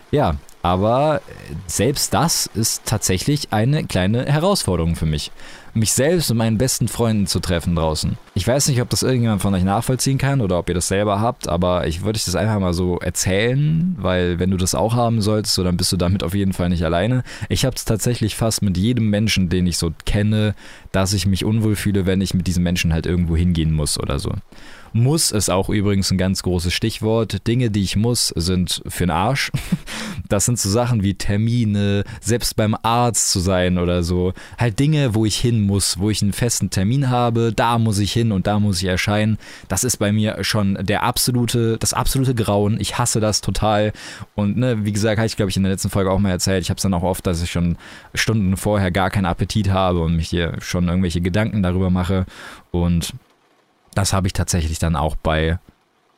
Ja, 0.09 0.35
aber 0.61 1.21
selbst 1.67 2.13
das 2.13 2.49
ist 2.53 2.83
tatsächlich 2.85 3.49
eine 3.51 3.83
kleine 3.83 4.25
Herausforderung 4.25 4.95
für 4.95 5.05
mich. 5.05 5.31
Mich 5.73 5.91
selbst 5.91 6.31
und 6.31 6.37
meinen 6.37 6.57
besten 6.57 6.87
Freunden 6.87 7.27
zu 7.27 7.41
treffen 7.41 7.75
draußen. 7.75 8.17
Ich 8.35 8.47
weiß 8.47 8.69
nicht, 8.69 8.79
ob 8.79 8.89
das 8.89 9.03
irgendjemand 9.03 9.41
von 9.41 9.53
euch 9.55 9.65
nachvollziehen 9.65 10.17
kann 10.17 10.39
oder 10.39 10.59
ob 10.59 10.69
ihr 10.69 10.75
das 10.75 10.87
selber 10.87 11.19
habt, 11.19 11.49
aber 11.49 11.87
ich 11.87 12.03
würde 12.03 12.15
euch 12.17 12.23
das 12.23 12.35
einfach 12.35 12.59
mal 12.59 12.73
so 12.73 12.99
erzählen, 12.99 13.95
weil 13.99 14.39
wenn 14.39 14.51
du 14.51 14.57
das 14.57 14.75
auch 14.75 14.95
haben 14.95 15.21
solltest, 15.21 15.55
so 15.55 15.63
dann 15.65 15.75
bist 15.75 15.91
du 15.91 15.97
damit 15.97 16.23
auf 16.23 16.33
jeden 16.33 16.53
Fall 16.53 16.69
nicht 16.69 16.85
alleine. 16.85 17.23
Ich 17.49 17.65
habe 17.65 17.75
es 17.75 17.83
tatsächlich 17.83 18.37
fast 18.37 18.61
mit 18.61 18.77
jedem 18.77 19.09
Menschen, 19.09 19.49
den 19.49 19.67
ich 19.67 19.77
so 19.77 19.91
kenne, 20.05 20.55
dass 20.93 21.11
ich 21.11 21.25
mich 21.25 21.43
unwohl 21.43 21.75
fühle, 21.75 22.05
wenn 22.05 22.21
ich 22.21 22.33
mit 22.33 22.47
diesem 22.47 22.63
Menschen 22.63 22.93
halt 22.93 23.05
irgendwo 23.05 23.35
hingehen 23.35 23.73
muss 23.73 23.99
oder 23.99 24.19
so. 24.19 24.31
Muss 24.93 25.31
ist 25.31 25.49
auch 25.49 25.69
übrigens 25.69 26.11
ein 26.11 26.19
ganz 26.19 26.43
großes 26.43 26.71
Stichwort. 26.71 27.47
Dinge, 27.47 27.71
die 27.71 27.81
ich 27.81 27.95
muss, 27.95 28.27
sind 28.35 28.83
für 28.87 29.05
den 29.05 29.11
Arsch. 29.11 29.51
Das 30.29 30.45
sind 30.45 30.57
so 30.57 30.69
Sachen 30.69 31.03
wie 31.03 31.13
Termine, 31.13 32.05
selbst 32.19 32.55
beim 32.55 32.75
Arzt 32.81 33.29
zu 33.29 33.39
sein 33.39 33.77
oder 33.77 34.01
so. 34.01 34.33
Halt 34.57 34.79
Dinge, 34.79 35.13
wo 35.13 35.25
ich 35.25 35.35
hin 35.35 35.61
muss, 35.61 35.99
wo 35.99 36.09
ich 36.09 36.23
einen 36.23 36.33
festen 36.33 36.71
Termin 36.71 37.11
habe, 37.11 37.53
da 37.53 37.77
muss 37.77 37.99
ich 37.99 38.13
hin 38.13 38.31
und 38.31 38.47
da 38.47 38.59
muss 38.59 38.81
ich 38.81 38.87
erscheinen. 38.87 39.37
Das 39.67 39.83
ist 39.83 39.97
bei 39.97 40.11
mir 40.11 40.43
schon 40.43 40.77
der 40.81 41.03
absolute, 41.03 41.77
das 41.77 41.93
absolute 41.93 42.33
Grauen. 42.33 42.79
Ich 42.79 42.97
hasse 42.97 43.19
das 43.19 43.41
total. 43.41 43.93
Und 44.33 44.57
ne, 44.57 44.85
wie 44.85 44.93
gesagt, 44.93 45.19
habe 45.19 45.27
ich 45.27 45.35
glaube 45.35 45.51
ich 45.51 45.57
in 45.57 45.63
der 45.63 45.73
letzten 45.73 45.89
Folge 45.89 46.09
auch 46.09 46.19
mal 46.19 46.31
erzählt. 46.31 46.63
Ich 46.63 46.69
habe 46.69 46.77
es 46.77 46.83
dann 46.83 46.93
auch 46.95 47.03
oft, 47.03 47.27
dass 47.27 47.43
ich 47.43 47.51
schon 47.51 47.77
Stunden 48.15 48.57
vorher 48.57 48.89
gar 48.89 49.11
keinen 49.11 49.25
Appetit 49.25 49.69
habe 49.69 49.99
und 49.99 50.15
mich 50.15 50.29
hier 50.29 50.55
schon 50.61 50.87
irgendwelche 50.87 51.21
Gedanken 51.21 51.61
darüber 51.61 51.91
mache. 51.91 52.25
Und 52.71 53.13
das 53.93 54.13
habe 54.13 54.27
ich 54.27 54.33
tatsächlich 54.33 54.79
dann 54.79 54.95
auch 54.95 55.15
bei, 55.15 55.59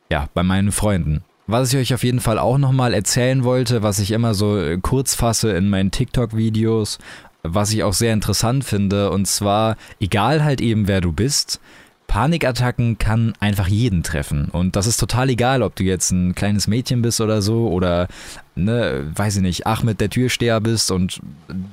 ja, 0.10 0.28
bei 0.34 0.44
meinen 0.44 0.72
Freunden. 0.72 1.24
Was 1.48 1.72
ich 1.72 1.80
euch 1.80 1.94
auf 1.94 2.04
jeden 2.04 2.22
Fall 2.22 2.40
auch 2.40 2.58
nochmal 2.58 2.94
erzählen 2.94 3.44
wollte, 3.44 3.84
was 3.84 4.00
ich 4.00 4.12
immer 4.12 4.34
so 4.34 4.58
äh, 4.58 4.80
kurz 4.82 5.14
fasse 5.14 5.52
in 5.52 5.70
meinen 5.70 5.92
TikTok-Videos, 5.92 6.98
was 7.44 7.72
ich 7.72 7.84
auch 7.84 7.94
sehr 7.94 8.14
interessant 8.14 8.64
finde, 8.64 9.12
und 9.12 9.28
zwar, 9.28 9.78
egal 10.00 10.44
halt 10.44 10.60
eben 10.60 10.88
wer 10.88 11.02
du 11.02 11.12
bist, 11.12 11.60
Panikattacken 12.08 12.98
kann 12.98 13.34
einfach 13.40 13.68
jeden 13.68 14.04
treffen. 14.04 14.50
Und 14.52 14.76
das 14.76 14.88
ist 14.88 14.98
total 14.98 15.30
egal, 15.30 15.62
ob 15.62 15.76
du 15.76 15.84
jetzt 15.84 16.12
ein 16.12 16.36
kleines 16.36 16.68
Mädchen 16.68 17.02
bist 17.02 17.20
oder 17.20 17.42
so 17.42 17.68
oder, 17.68 18.08
ne, 18.56 19.12
weiß 19.14 19.38
ich 19.38 19.42
nicht, 19.42 19.68
Ahmed 19.68 20.00
der 20.00 20.10
Türsteher 20.10 20.62
bist 20.62 20.92
und 20.92 21.20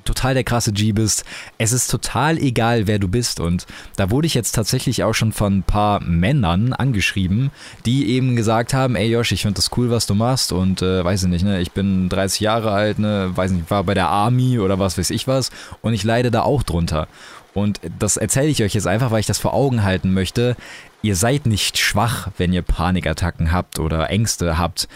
total 0.05 0.35
der 0.35 0.45
krasse 0.45 0.73
G 0.73 0.93
bist. 0.93 1.25
Es 1.59 1.73
ist 1.73 1.89
total 1.91 2.39
egal, 2.39 2.87
wer 2.87 2.99
du 2.99 3.09
bist. 3.09 3.41
Und 3.41 3.67
da 3.97 4.11
wurde 4.11 4.27
ich 4.27 4.35
jetzt 4.35 4.53
tatsächlich 4.53 5.05
auch 5.05 5.15
schon 5.15 5.33
von 5.33 5.59
ein 5.59 5.63
paar 5.63 6.01
Männern 6.01 6.73
angeschrieben, 6.73 7.51
die 7.87 8.09
eben 8.11 8.35
gesagt 8.35 8.75
haben, 8.75 8.97
ey 8.97 9.11
Josh, 9.11 9.33
ich 9.33 9.43
finde 9.43 9.57
das 9.57 9.71
cool, 9.77 9.91
was 9.91 10.07
du 10.07 10.15
machst 10.15 10.53
und, 10.53 10.83
äh, 10.83 11.05
weiß 11.05 11.25
ich 11.25 11.29
nicht, 11.29 11.45
ne, 11.45 11.61
ich 11.61 11.73
bin 11.73 12.09
30 12.09 12.41
Jahre 12.41 12.73
alt, 12.73 12.99
ne, 12.99 13.31
weiß 13.35 13.53
nicht, 13.53 13.71
war 13.71 13.85
bei 13.85 13.95
der 13.95 14.09
Army 14.09 14.59
oder 14.59 14.79
was 14.79 14.99
weiß 14.99 15.11
ich 15.11 15.29
was 15.29 15.51
und 15.83 15.95
ich 15.95 16.05
leide 16.05 16.31
da 16.31 16.43
auch 16.43 16.63
drunter. 16.63 17.07
Und 17.55 17.81
das 17.99 18.17
erzähle 18.17 18.49
ich 18.49 18.63
euch 18.63 18.75
jetzt 18.75 18.87
einfach, 18.87 19.11
weil 19.11 19.21
ich 19.21 19.27
das 19.27 19.39
vor 19.39 19.55
Augen 19.55 19.83
halten 19.83 20.13
möchte. 20.13 20.57
Ihr 21.03 21.17
seid 21.17 21.47
nicht 21.47 21.79
schwach, 21.79 22.31
wenn 22.39 22.53
ihr 22.53 22.63
Panikattacken 22.63 23.53
habt 23.53 23.79
oder 23.79 24.09
Ängste 24.09 24.59
habt, 24.59 24.89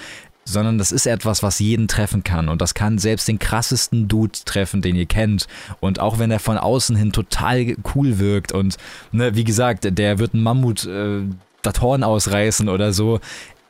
sondern 0.44 0.78
das 0.78 0.92
ist 0.92 1.06
etwas, 1.06 1.42
was 1.42 1.58
jeden 1.58 1.88
treffen 1.88 2.22
kann. 2.22 2.48
Und 2.48 2.62
das 2.62 2.74
kann 2.74 2.98
selbst 2.98 3.28
den 3.28 3.38
krassesten 3.38 4.08
Dude 4.08 4.38
treffen, 4.44 4.80
den 4.80 4.94
ihr 4.96 5.06
kennt. 5.06 5.48
Und 5.80 6.00
auch 6.00 6.18
wenn 6.18 6.30
er 6.30 6.38
von 6.38 6.56
außen 6.56 6.96
hin 6.96 7.12
total 7.12 7.76
cool 7.94 8.18
wirkt 8.18 8.52
und, 8.52 8.76
ne, 9.12 9.34
wie 9.34 9.44
gesagt, 9.44 9.98
der 9.98 10.18
wird 10.18 10.34
ein 10.34 10.42
Mammut 10.42 10.86
äh, 10.86 11.22
das 11.62 11.80
Horn 11.80 12.04
ausreißen 12.04 12.68
oder 12.68 12.92
so 12.92 13.20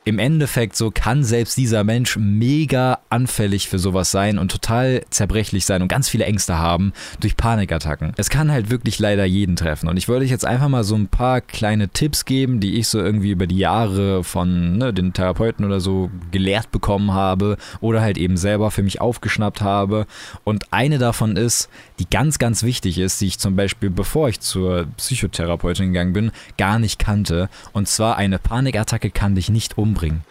im 0.07 0.19
Endeffekt 0.19 0.77
so 0.77 0.89
kann 0.89 1.25
selbst 1.25 1.57
dieser 1.57 1.83
Mensch 1.83 2.15
mega 2.15 2.99
anfällig 3.09 3.67
für 3.67 3.77
sowas 3.77 4.09
sein 4.09 4.39
und 4.39 4.49
total 4.49 5.03
zerbrechlich 5.09 5.65
sein 5.65 5.81
und 5.81 5.89
ganz 5.89 6.07
viele 6.07 6.23
Ängste 6.23 6.57
haben 6.57 6.93
durch 7.19 7.35
Panikattacken. 7.35 8.13
Es 8.15 8.29
kann 8.29 8.49
halt 8.49 8.69
wirklich 8.69 8.99
leider 8.99 9.25
jeden 9.25 9.57
treffen. 9.57 9.89
Und 9.89 9.97
ich 9.97 10.07
wollte 10.07 10.23
euch 10.23 10.31
jetzt 10.31 10.45
einfach 10.45 10.69
mal 10.69 10.85
so 10.85 10.95
ein 10.95 11.09
paar 11.09 11.41
kleine 11.41 11.89
Tipps 11.89 12.23
geben, 12.23 12.61
die 12.61 12.75
ich 12.75 12.87
so 12.87 12.99
irgendwie 12.99 13.31
über 13.31 13.47
die 13.47 13.57
Jahre 13.57 14.23
von 14.23 14.77
ne, 14.77 14.93
den 14.93 15.11
Therapeuten 15.11 15.65
oder 15.65 15.81
so 15.81 16.09
gelehrt 16.31 16.71
bekommen 16.71 17.11
habe 17.11 17.57
oder 17.81 17.99
halt 17.99 18.17
eben 18.17 18.37
selber 18.37 18.71
für 18.71 18.83
mich 18.83 19.01
aufgeschnappt 19.01 19.59
habe. 19.59 20.07
Und 20.45 20.71
eine 20.71 20.99
davon 20.99 21.35
ist, 21.35 21.67
die 21.99 22.09
ganz, 22.09 22.39
ganz 22.39 22.63
wichtig 22.63 22.97
ist, 22.97 23.19
die 23.19 23.27
ich 23.27 23.39
zum 23.39 23.57
Beispiel, 23.57 23.89
bevor 23.89 24.29
ich 24.29 24.39
zur 24.39 24.87
Psychotherapeutin 24.95 25.87
gegangen 25.87 26.13
bin, 26.13 26.31
gar 26.57 26.79
nicht 26.79 26.97
kannte. 26.97 27.49
Und 27.73 27.89
zwar 27.89 28.15
eine 28.15 28.39
Panikattacke 28.39 29.09
kann 29.09 29.35
dich 29.35 29.49
nicht 29.49 29.77
umbringen 29.77 29.96
umbringen. 29.97 30.21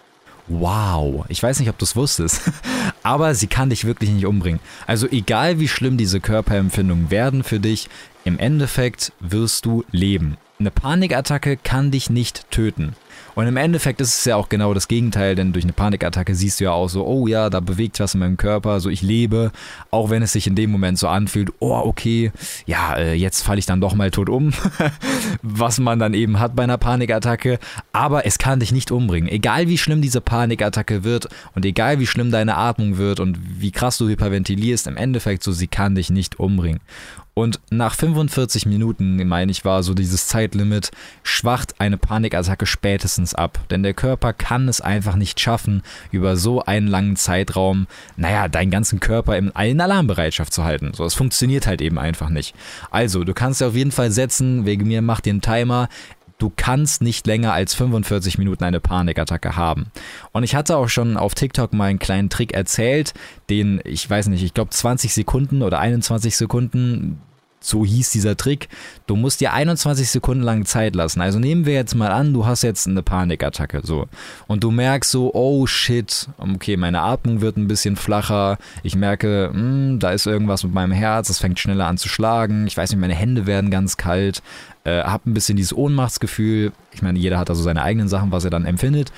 Wow, 0.49 1.25
ich 1.29 1.43
weiß 1.43 1.59
nicht, 1.59 1.69
ob 1.69 1.79
du 1.79 1.85
es 1.85 1.97
wusstest, 1.97 2.41
aber 3.03 3.35
sie 3.35 3.49
kann 3.49 3.71
dich 3.71 3.85
wirklich 3.85 4.11
nicht 4.11 4.27
umbringen. 4.27 4.61
Also 4.87 5.09
egal 5.09 5.59
wie 5.59 5.67
schlimm 5.67 5.97
diese 5.97 6.21
Körperempfindungen 6.21 7.11
werden 7.11 7.43
für 7.43 7.59
dich, 7.59 7.89
im 8.25 8.39
Endeffekt 8.39 9.13
wirst 9.19 9.67
du 9.67 9.85
leben. 9.91 10.37
Eine 10.61 10.71
Panikattacke 10.71 11.57
kann 11.57 11.91
dich 11.91 12.11
nicht 12.11 12.49
töten. 12.51 12.95
Und 13.35 13.47
im 13.47 13.57
Endeffekt 13.57 14.01
ist 14.01 14.19
es 14.19 14.25
ja 14.25 14.37
auch 14.37 14.49
genau 14.49 14.73
das 14.73 14.89
Gegenteil, 14.89 15.35
denn 15.35 15.53
durch 15.53 15.65
eine 15.65 15.75
Panikattacke 15.75 16.35
siehst 16.35 16.59
du 16.59 16.65
ja 16.65 16.73
auch 16.73 16.89
so, 16.89 17.07
oh 17.07 17.27
ja, 17.27 17.51
da 17.51 17.61
bewegt 17.61 18.01
was 18.01 18.15
in 18.15 18.21
meinem 18.21 18.39
Körper, 18.39 18.81
so 18.81 18.89
ich 18.89 19.03
lebe, 19.03 19.53
auch 19.91 20.09
wenn 20.09 20.23
es 20.23 20.33
sich 20.33 20.47
in 20.47 20.55
dem 20.55 20.71
Moment 20.71 20.99
so 20.99 21.09
anfühlt, 21.09 21.53
oh 21.59 21.83
okay, 21.85 22.33
ja, 22.65 22.97
äh, 22.97 23.15
jetzt 23.15 23.43
falle 23.43 23.59
ich 23.59 23.67
dann 23.67 23.81
doch 23.81 23.95
mal 23.95 24.11
tot 24.11 24.31
um, 24.31 24.53
was 25.43 25.79
man 25.79 25.99
dann 25.99 26.15
eben 26.15 26.41
hat 26.41 26.57
bei 26.57 26.63
einer 26.63 26.79
Panikattacke, 26.79 27.59
aber 27.93 28.25
es 28.25 28.39
kann 28.39 28.61
dich 28.61 28.73
nicht 28.73 28.91
umbringen. 28.91 29.29
Egal 29.29 29.69
wie 29.69 29.79
schlimm 29.79 30.01
diese 30.01 30.23
Panikattacke 30.23 31.05
wird 31.05 31.29
und 31.55 31.67
egal 31.67 32.01
wie 32.01 32.07
schlimm 32.07 32.31
deine 32.31 32.57
Atmung 32.57 32.97
wird 32.97 33.21
und 33.21 33.39
wie 33.61 33.71
krass 33.71 33.99
du 33.99 34.09
hyperventilierst, 34.09 34.87
im 34.87 34.97
Endeffekt 34.97 35.43
so, 35.43 35.53
sie 35.53 35.67
kann 35.67 35.95
dich 35.95 36.09
nicht 36.09 36.39
umbringen. 36.41 36.81
Und 37.39 37.61
nach 37.69 37.95
45 37.95 38.65
Minuten, 38.65 39.23
meine 39.29 39.53
ich, 39.53 39.63
war 39.63 39.83
so 39.83 39.93
dieses 39.93 40.27
Zeitlimit, 40.27 40.91
schwacht 41.23 41.79
eine 41.79 41.99
Panikattacke 41.99 42.65
spätestens 43.07 43.35
ab. 43.35 43.59
Denn 43.71 43.83
der 43.83 43.95
Körper 43.95 44.33
kann 44.33 44.69
es 44.69 44.81
einfach 44.81 45.15
nicht 45.15 45.39
schaffen, 45.39 45.83
über 46.11 46.37
so 46.37 46.63
einen 46.65 46.89
langen 46.89 47.17
Zeitraum, 47.17 47.87
naja, 48.17 48.49
deinen 48.49 48.71
ganzen 48.71 48.99
Körper 48.99 49.37
in, 49.37 49.53
in 49.61 49.81
Alarmbereitschaft 49.81 50.53
zu 50.53 50.65
halten. 50.65 50.93
So, 50.93 51.05
es 51.05 51.15
funktioniert 51.15 51.67
halt 51.67 51.81
eben 51.81 51.99
einfach 51.99 52.31
nicht. 52.31 52.55
Also, 52.91 53.23
du 53.23 53.33
kannst 53.33 53.61
dir 53.61 53.69
auf 53.69 53.77
jeden 53.77 53.93
Fall 53.93 54.11
setzen, 54.11 54.67
wegen 54.67 54.89
mir 54.89 55.03
mach 55.03 55.21
einen 55.25 55.41
Timer 55.41 55.89
du 56.39 56.53
kannst 56.55 57.01
nicht 57.01 57.27
länger 57.27 57.55
als 57.55 57.73
45 57.73 58.37
Minuten 58.37 58.63
eine 58.63 58.79
Panikattacke 58.79 59.57
haben. 59.57 59.87
Und 60.33 60.43
ich 60.43 60.55
hatte 60.55 60.77
auch 60.77 60.91
schon 60.91 61.17
auf 61.17 61.35
TikTok 61.35 61.73
mal 61.73 61.87
einen 61.87 61.99
kleinen 61.99 62.29
Trick 62.29 62.53
erzählt, 62.53 63.15
den, 63.49 63.81
ich 63.85 64.11
weiß 64.11 64.27
nicht, 64.27 64.43
ich 64.43 64.53
glaube 64.53 64.69
20 64.69 65.15
Sekunden 65.15 65.63
oder 65.63 65.79
21 65.79 66.37
Sekunden, 66.37 67.23
so 67.61 67.85
hieß 67.85 68.11
dieser 68.11 68.37
Trick. 68.37 68.69
Du 69.07 69.17
musst 69.17 69.41
dir 69.41 69.53
21 69.53 70.09
Sekunden 70.11 70.43
lang 70.43 70.65
Zeit 70.65 70.95
lassen. 70.95 71.21
Also 71.21 71.39
nehmen 71.39 71.67
wir 71.67 71.75
jetzt 71.75 71.95
mal 71.95 72.11
an, 72.11 72.33
du 72.33 72.47
hast 72.47 72.63
jetzt 72.63 72.87
eine 72.87 73.03
Panikattacke 73.03 73.81
so 73.83 74.07
und 74.47 74.63
du 74.63 74.71
merkst 74.71 75.11
so, 75.11 75.33
oh 75.35 75.67
shit, 75.67 76.29
okay, 76.39 76.77
meine 76.77 77.03
Atmung 77.03 77.41
wird 77.41 77.57
ein 77.57 77.69
bisschen 77.69 77.97
flacher. 77.97 78.59
Ich 78.83 78.95
merke, 78.95 79.51
mh, 79.53 79.59
hm, 79.59 79.99
da 79.99 80.11
ist 80.11 80.27
irgendwas 80.27 80.65
mit 80.65 80.73
meinem 80.73 80.93
Herz, 80.93 81.29
es 81.29 81.39
fängt 81.39 81.59
schneller 81.59 81.87
an 81.87 81.99
zu 81.99 82.09
schlagen. 82.09 82.67
Ich 82.67 82.77
weiß 82.77 82.91
nicht, 82.91 83.01
meine 83.01 83.15
Hände 83.15 83.47
werden 83.47 83.71
ganz 83.71 83.97
kalt. 83.97 84.43
Äh, 84.85 85.03
hab 85.03 85.27
ein 85.27 85.35
bisschen 85.35 85.57
dieses 85.57 85.73
Ohnmachtsgefühl. 85.73 86.73
Ich 86.93 87.03
meine, 87.03 87.19
jeder 87.19 87.39
hat 87.39 87.49
da 87.49 87.55
so 87.55 87.63
seine 87.63 87.83
eigenen 87.83 88.09
Sachen, 88.09 88.33
was 88.33 88.45
er 88.45 88.51
dann 88.51 88.65
empfindet. 88.65 89.13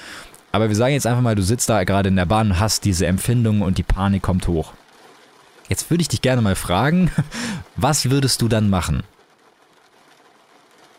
Aber 0.50 0.68
wir 0.68 0.76
sagen 0.76 0.94
jetzt 0.94 1.06
einfach 1.06 1.20
mal, 1.20 1.34
du 1.34 1.42
sitzt 1.42 1.68
da 1.68 1.84
gerade 1.84 2.08
in 2.08 2.16
der 2.16 2.24
Bahn, 2.24 2.58
hast 2.58 2.84
diese 2.84 3.06
Empfindung 3.06 3.60
und 3.60 3.76
die 3.76 3.82
Panik 3.82 4.22
kommt 4.22 4.48
hoch. 4.48 4.72
Jetzt 5.68 5.90
würde 5.90 6.02
ich 6.02 6.08
dich 6.08 6.22
gerne 6.22 6.42
mal 6.42 6.56
fragen, 6.56 7.10
was 7.76 8.10
würdest 8.10 8.42
du 8.42 8.48
dann 8.48 8.70
machen? 8.70 9.02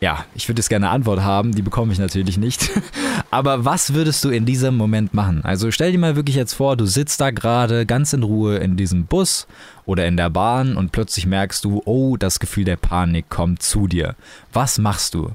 Ja, 0.00 0.24
ich 0.34 0.48
würde 0.48 0.60
jetzt 0.60 0.70
gerne 0.70 0.86
eine 0.86 0.94
Antwort 0.94 1.20
haben, 1.20 1.54
die 1.54 1.60
bekomme 1.60 1.92
ich 1.92 1.98
natürlich 1.98 2.38
nicht. 2.38 2.70
Aber 3.30 3.66
was 3.66 3.92
würdest 3.92 4.24
du 4.24 4.30
in 4.30 4.46
diesem 4.46 4.74
Moment 4.74 5.12
machen? 5.12 5.44
Also 5.44 5.70
stell 5.70 5.92
dir 5.92 5.98
mal 5.98 6.16
wirklich 6.16 6.36
jetzt 6.36 6.54
vor, 6.54 6.76
du 6.76 6.86
sitzt 6.86 7.20
da 7.20 7.30
gerade 7.30 7.84
ganz 7.84 8.14
in 8.14 8.22
Ruhe 8.22 8.56
in 8.56 8.76
diesem 8.76 9.04
Bus 9.04 9.46
oder 9.84 10.06
in 10.06 10.16
der 10.16 10.30
Bahn 10.30 10.76
und 10.76 10.90
plötzlich 10.90 11.26
merkst 11.26 11.64
du, 11.64 11.82
oh, 11.84 12.16
das 12.16 12.40
Gefühl 12.40 12.64
der 12.64 12.76
Panik 12.76 13.28
kommt 13.28 13.62
zu 13.62 13.86
dir. 13.86 14.16
Was 14.54 14.78
machst 14.78 15.14
du? 15.14 15.32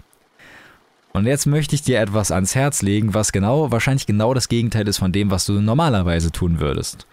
Und 1.14 1.28
jetzt 1.28 1.46
möchte 1.46 1.76
ich 1.76 1.84
dir 1.84 2.02
etwas 2.02 2.32
ans 2.32 2.56
Herz 2.56 2.82
legen, 2.82 3.14
was 3.14 3.32
genau, 3.32 3.72
wahrscheinlich 3.72 4.06
genau 4.06 4.34
das 4.34 4.50
Gegenteil 4.50 4.88
ist 4.88 4.98
von 4.98 5.14
dem, 5.14 5.32
was 5.32 5.46
du 5.46 5.54
normalerweise 5.62 6.32
tun 6.32 6.60
würdest. 6.60 7.06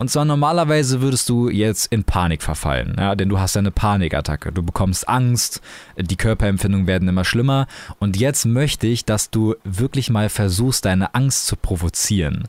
Und 0.00 0.10
zwar 0.10 0.24
normalerweise 0.24 1.00
würdest 1.00 1.28
du 1.28 1.48
jetzt 1.48 1.86
in 1.86 2.04
Panik 2.04 2.44
verfallen, 2.44 2.94
ja, 2.96 3.16
denn 3.16 3.28
du 3.28 3.40
hast 3.40 3.56
eine 3.56 3.72
Panikattacke. 3.72 4.52
Du 4.52 4.62
bekommst 4.62 5.08
Angst, 5.08 5.60
die 5.96 6.14
Körperempfindungen 6.14 6.86
werden 6.86 7.08
immer 7.08 7.24
schlimmer. 7.24 7.66
Und 7.98 8.16
jetzt 8.16 8.46
möchte 8.46 8.86
ich, 8.86 9.04
dass 9.04 9.30
du 9.30 9.56
wirklich 9.64 10.08
mal 10.08 10.28
versuchst, 10.28 10.84
deine 10.84 11.16
Angst 11.16 11.48
zu 11.48 11.56
provozieren. 11.56 12.44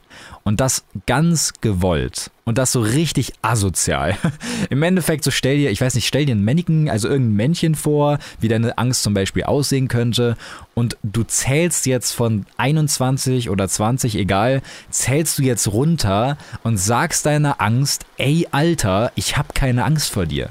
Und 0.49 0.61
das 0.61 0.83
ganz 1.05 1.53
gewollt. 1.61 2.31
Und 2.43 2.57
das 2.57 2.71
so 2.71 2.81
richtig 2.81 3.33
asozial. 3.43 4.17
Im 4.71 4.81
Endeffekt, 4.81 5.23
so 5.23 5.29
stell 5.29 5.57
dir, 5.57 5.69
ich 5.69 5.79
weiß 5.79 5.93
nicht, 5.93 6.07
stell 6.07 6.25
dir 6.25 6.33
ein 6.33 6.43
Mannequin, 6.43 6.89
also 6.89 7.07
irgendein 7.07 7.35
Männchen 7.35 7.75
vor, 7.75 8.17
wie 8.39 8.47
deine 8.47 8.75
Angst 8.79 9.03
zum 9.03 9.13
Beispiel 9.13 9.43
aussehen 9.43 9.87
könnte. 9.87 10.37
Und 10.73 10.97
du 11.03 11.21
zählst 11.21 11.85
jetzt 11.85 12.13
von 12.13 12.47
21 12.57 13.51
oder 13.51 13.67
20, 13.67 14.15
egal, 14.15 14.63
zählst 14.89 15.37
du 15.37 15.43
jetzt 15.43 15.67
runter 15.67 16.35
und 16.63 16.77
sagst 16.77 17.27
deiner 17.27 17.61
Angst, 17.61 18.07
ey 18.17 18.47
Alter, 18.49 19.11
ich 19.13 19.37
hab 19.37 19.53
keine 19.53 19.85
Angst 19.85 20.09
vor 20.09 20.25
dir. 20.25 20.49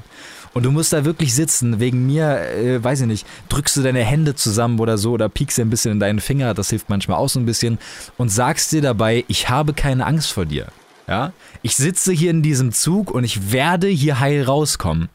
Und 0.53 0.63
du 0.63 0.71
musst 0.71 0.93
da 0.93 1.05
wirklich 1.05 1.35
sitzen. 1.35 1.79
Wegen 1.79 2.05
mir, 2.05 2.39
äh, 2.39 2.83
weiß 2.83 3.01
ich 3.01 3.07
nicht, 3.07 3.27
drückst 3.49 3.77
du 3.77 3.81
deine 3.81 4.03
Hände 4.03 4.35
zusammen 4.35 4.79
oder 4.79 4.97
so 4.97 5.11
oder 5.11 5.29
piekst 5.29 5.59
ein 5.59 5.69
bisschen 5.69 5.93
in 5.93 5.99
deinen 5.99 6.19
Finger. 6.19 6.53
Das 6.53 6.69
hilft 6.69 6.89
manchmal 6.89 7.17
auch 7.17 7.29
so 7.29 7.39
ein 7.39 7.45
bisschen. 7.45 7.77
Und 8.17 8.29
sagst 8.29 8.71
dir 8.71 8.81
dabei, 8.81 9.25
ich 9.27 9.49
habe 9.49 9.73
keine 9.73 10.05
Angst 10.05 10.31
vor 10.31 10.45
dir. 10.45 10.67
Ja? 11.07 11.33
Ich 11.61 11.75
sitze 11.75 12.11
hier 12.11 12.31
in 12.31 12.41
diesem 12.41 12.71
Zug 12.71 13.11
und 13.11 13.23
ich 13.23 13.51
werde 13.51 13.87
hier 13.87 14.19
heil 14.19 14.43
rauskommen. 14.43 15.09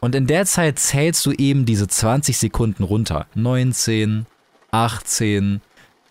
Und 0.00 0.14
in 0.16 0.26
der 0.26 0.46
Zeit 0.46 0.78
zählst 0.78 1.24
du 1.26 1.32
eben 1.32 1.64
diese 1.64 1.86
20 1.86 2.36
Sekunden 2.36 2.82
runter. 2.82 3.26
19, 3.34 4.26
18, 4.72 5.60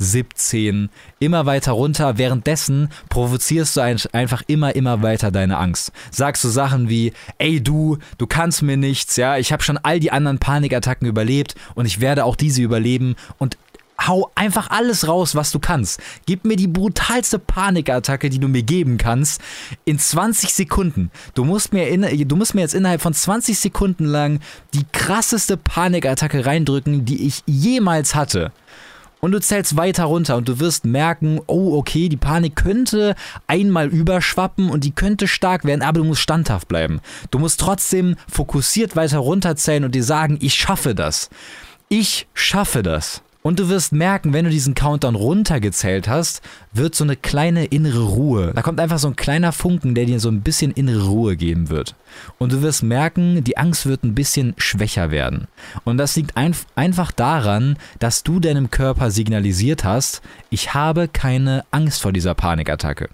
17, 0.02 0.90
immer 1.20 1.46
weiter 1.46 1.74
runter. 1.74 2.18
Währenddessen 2.18 2.90
provozierst 3.10 3.78
du 3.78 3.82
einfach 3.82 4.42
immer, 4.48 4.76
immer 4.76 5.02
weiter 5.02 5.32
deine 5.32 5.58
Angst. 5.58 5.92
Sagst 6.10 6.44
du 6.44 6.50
Sachen 6.50 6.90
wie, 6.90 7.14
ey 7.38 7.62
du, 7.62 7.98
du 8.18 8.28
kannst 8.28 8.64
mir 8.64 8.78
nichts, 8.78 9.16
ja, 9.16 9.38
ich 9.38 9.54
habe 9.54 9.64
schon 9.64 9.78
all 9.78 10.00
die 10.00 10.12
anderen 10.12 10.40
Panikattacken 10.40 11.08
überlebt 11.08 11.56
und 11.76 11.86
ich 11.86 12.02
werde 12.02 12.26
auch 12.26 12.36
diese 12.36 12.62
überleben 12.62 13.16
und 13.38 13.58
hau 14.08 14.32
einfach 14.36 14.70
alles 14.70 15.08
raus, 15.08 15.36
was 15.36 15.52
du 15.52 15.60
kannst. 15.60 16.00
Gib 16.26 16.46
mir 16.46 16.56
die 16.56 16.68
brutalste 16.68 17.40
Panikattacke, 17.40 18.30
die 18.30 18.40
du 18.40 18.48
mir 18.48 18.64
geben 18.64 18.98
kannst, 18.98 19.42
in 19.86 20.00
20 20.00 20.54
Sekunden. 20.54 21.12
Du 21.34 21.44
musst 21.44 21.74
mir, 21.74 21.88
in, 21.88 22.28
du 22.28 22.36
musst 22.36 22.56
mir 22.56 22.62
jetzt 22.62 22.74
innerhalb 22.74 23.02
von 23.02 23.14
20 23.14 23.58
Sekunden 23.58 24.06
lang 24.06 24.40
die 24.74 24.86
krasseste 24.92 25.58
Panikattacke 25.58 26.46
reindrücken, 26.46 27.06
die 27.06 27.28
ich 27.28 27.44
jemals 27.46 28.16
hatte. 28.16 28.52
Und 29.22 29.32
du 29.32 29.40
zählst 29.40 29.78
weiter 29.78 30.06
runter 30.06 30.36
und 30.36 30.50
du 30.50 30.60
wirst 30.60 30.84
merken, 30.84 31.40
oh, 31.48 31.78
okay, 31.78 32.10
die 32.10 32.18
Panik 32.18 32.56
könnte 32.56 33.16
einmal 33.48 33.88
überschwappen 33.88 34.70
und 34.70 34.84
die 34.84 34.92
könnte 34.92 35.28
stark 35.28 35.64
werden, 35.64 35.84
aber 35.84 36.00
du 36.00 36.06
musst 36.06 36.22
standhaft 36.22 36.68
bleiben. 36.68 37.00
Du 37.30 37.38
musst 37.40 37.60
trotzdem 37.60 38.16
fokussiert 38.28 38.96
weiter 38.96 39.20
runterzählen 39.20 39.86
und 39.86 39.94
dir 39.94 40.04
sagen, 40.04 40.38
ich 40.42 40.56
schaffe 40.56 40.96
das. 40.96 41.30
Ich 41.88 42.28
schaffe 42.34 42.82
das. 42.84 43.22
Und 43.44 43.58
du 43.58 43.70
wirst 43.70 43.92
merken, 43.92 44.34
wenn 44.34 44.46
du 44.46 44.52
diesen 44.52 44.76
Countdown 44.76 45.16
runtergezählt 45.16 46.08
hast, 46.08 46.42
wird 46.74 46.94
so 46.94 47.04
eine 47.04 47.16
kleine 47.16 47.66
innere 47.66 48.04
Ruhe. 48.04 48.52
Da 48.54 48.62
kommt 48.62 48.80
einfach 48.80 49.00
so 49.00 49.08
ein 49.08 49.16
kleiner 49.16 49.52
Funken, 49.52 49.96
der 49.96 50.06
dir 50.06 50.20
so 50.20 50.30
ein 50.30 50.42
bisschen 50.42 50.72
innere 50.72 51.08
Ruhe 51.08 51.36
geben 51.36 51.70
wird. 51.70 51.96
Und 52.38 52.52
du 52.52 52.62
wirst 52.62 52.84
merken, 52.84 53.44
die 53.44 53.58
Angst 53.58 53.88
wird 53.88 54.04
ein 54.04 54.14
bisschen 54.14 54.54
schwächer 54.58 55.10
werden. 55.10 55.48
Und 55.86 55.98
das 55.98 56.16
liegt 56.16 56.38
ein 56.38 56.56
einfach 56.76 57.12
daran, 57.12 57.78
dass 57.98 58.22
du 58.22 58.40
deinem 58.40 58.70
Körper 58.70 59.10
signalisiert 59.10 59.84
hast, 59.84 60.22
ich 60.50 60.74
habe 60.76 61.08
keine 61.08 61.64
Angst 61.72 62.02
vor 62.02 62.12
dieser 62.12 62.36
Panikattacke. 62.36 63.10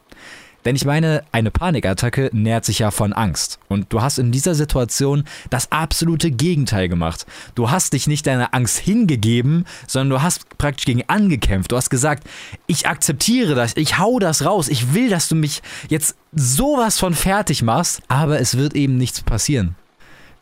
Denn 0.67 0.75
ich 0.75 0.83
meine, 0.83 1.24
eine 1.31 1.50
Panikattacke 1.50 2.29
nährt 2.33 2.65
sich 2.65 2.79
ja 2.79 2.91
von 2.91 3.13
Angst. 3.13 3.57
Und 3.69 3.93
du 3.93 4.01
hast 4.01 4.19
in 4.19 4.33
dieser 4.33 4.53
Situation 4.53 5.24
das 5.50 5.71
absolute 5.71 6.29
Gegenteil 6.29 6.89
gemacht. 6.89 7.25
Du 7.55 7.71
hast 7.71 7.93
dich 7.93 8.05
nicht 8.05 8.27
deiner 8.27 8.53
Angst 8.53 8.77
hingegeben, 8.77 9.63
sondern 9.88 10.09
du 10.09 10.21
hast 10.21 10.57
praktisch 10.57 10.83
gegen 10.83 11.07
angekämpft. 11.07 11.71
Du 11.71 11.77
hast 11.77 11.89
gesagt, 11.89 12.27
ich 12.65 12.86
akzeptiere 12.86 13.55
das, 13.55 13.77
ich 13.77 13.97
hau 13.97 14.19
das 14.19 14.43
raus, 14.43 14.67
ich 14.67 14.93
will, 14.93 15.09
dass 15.09 15.29
du 15.29 15.36
mich 15.36 15.62
jetzt 15.88 16.17
sowas 16.33 17.00
von 17.00 17.13
fertig 17.13 17.63
machst, 17.63 18.01
aber 18.09 18.41
es 18.41 18.57
wird 18.57 18.75
eben 18.75 18.97
nichts 18.97 19.21
passieren. 19.21 19.75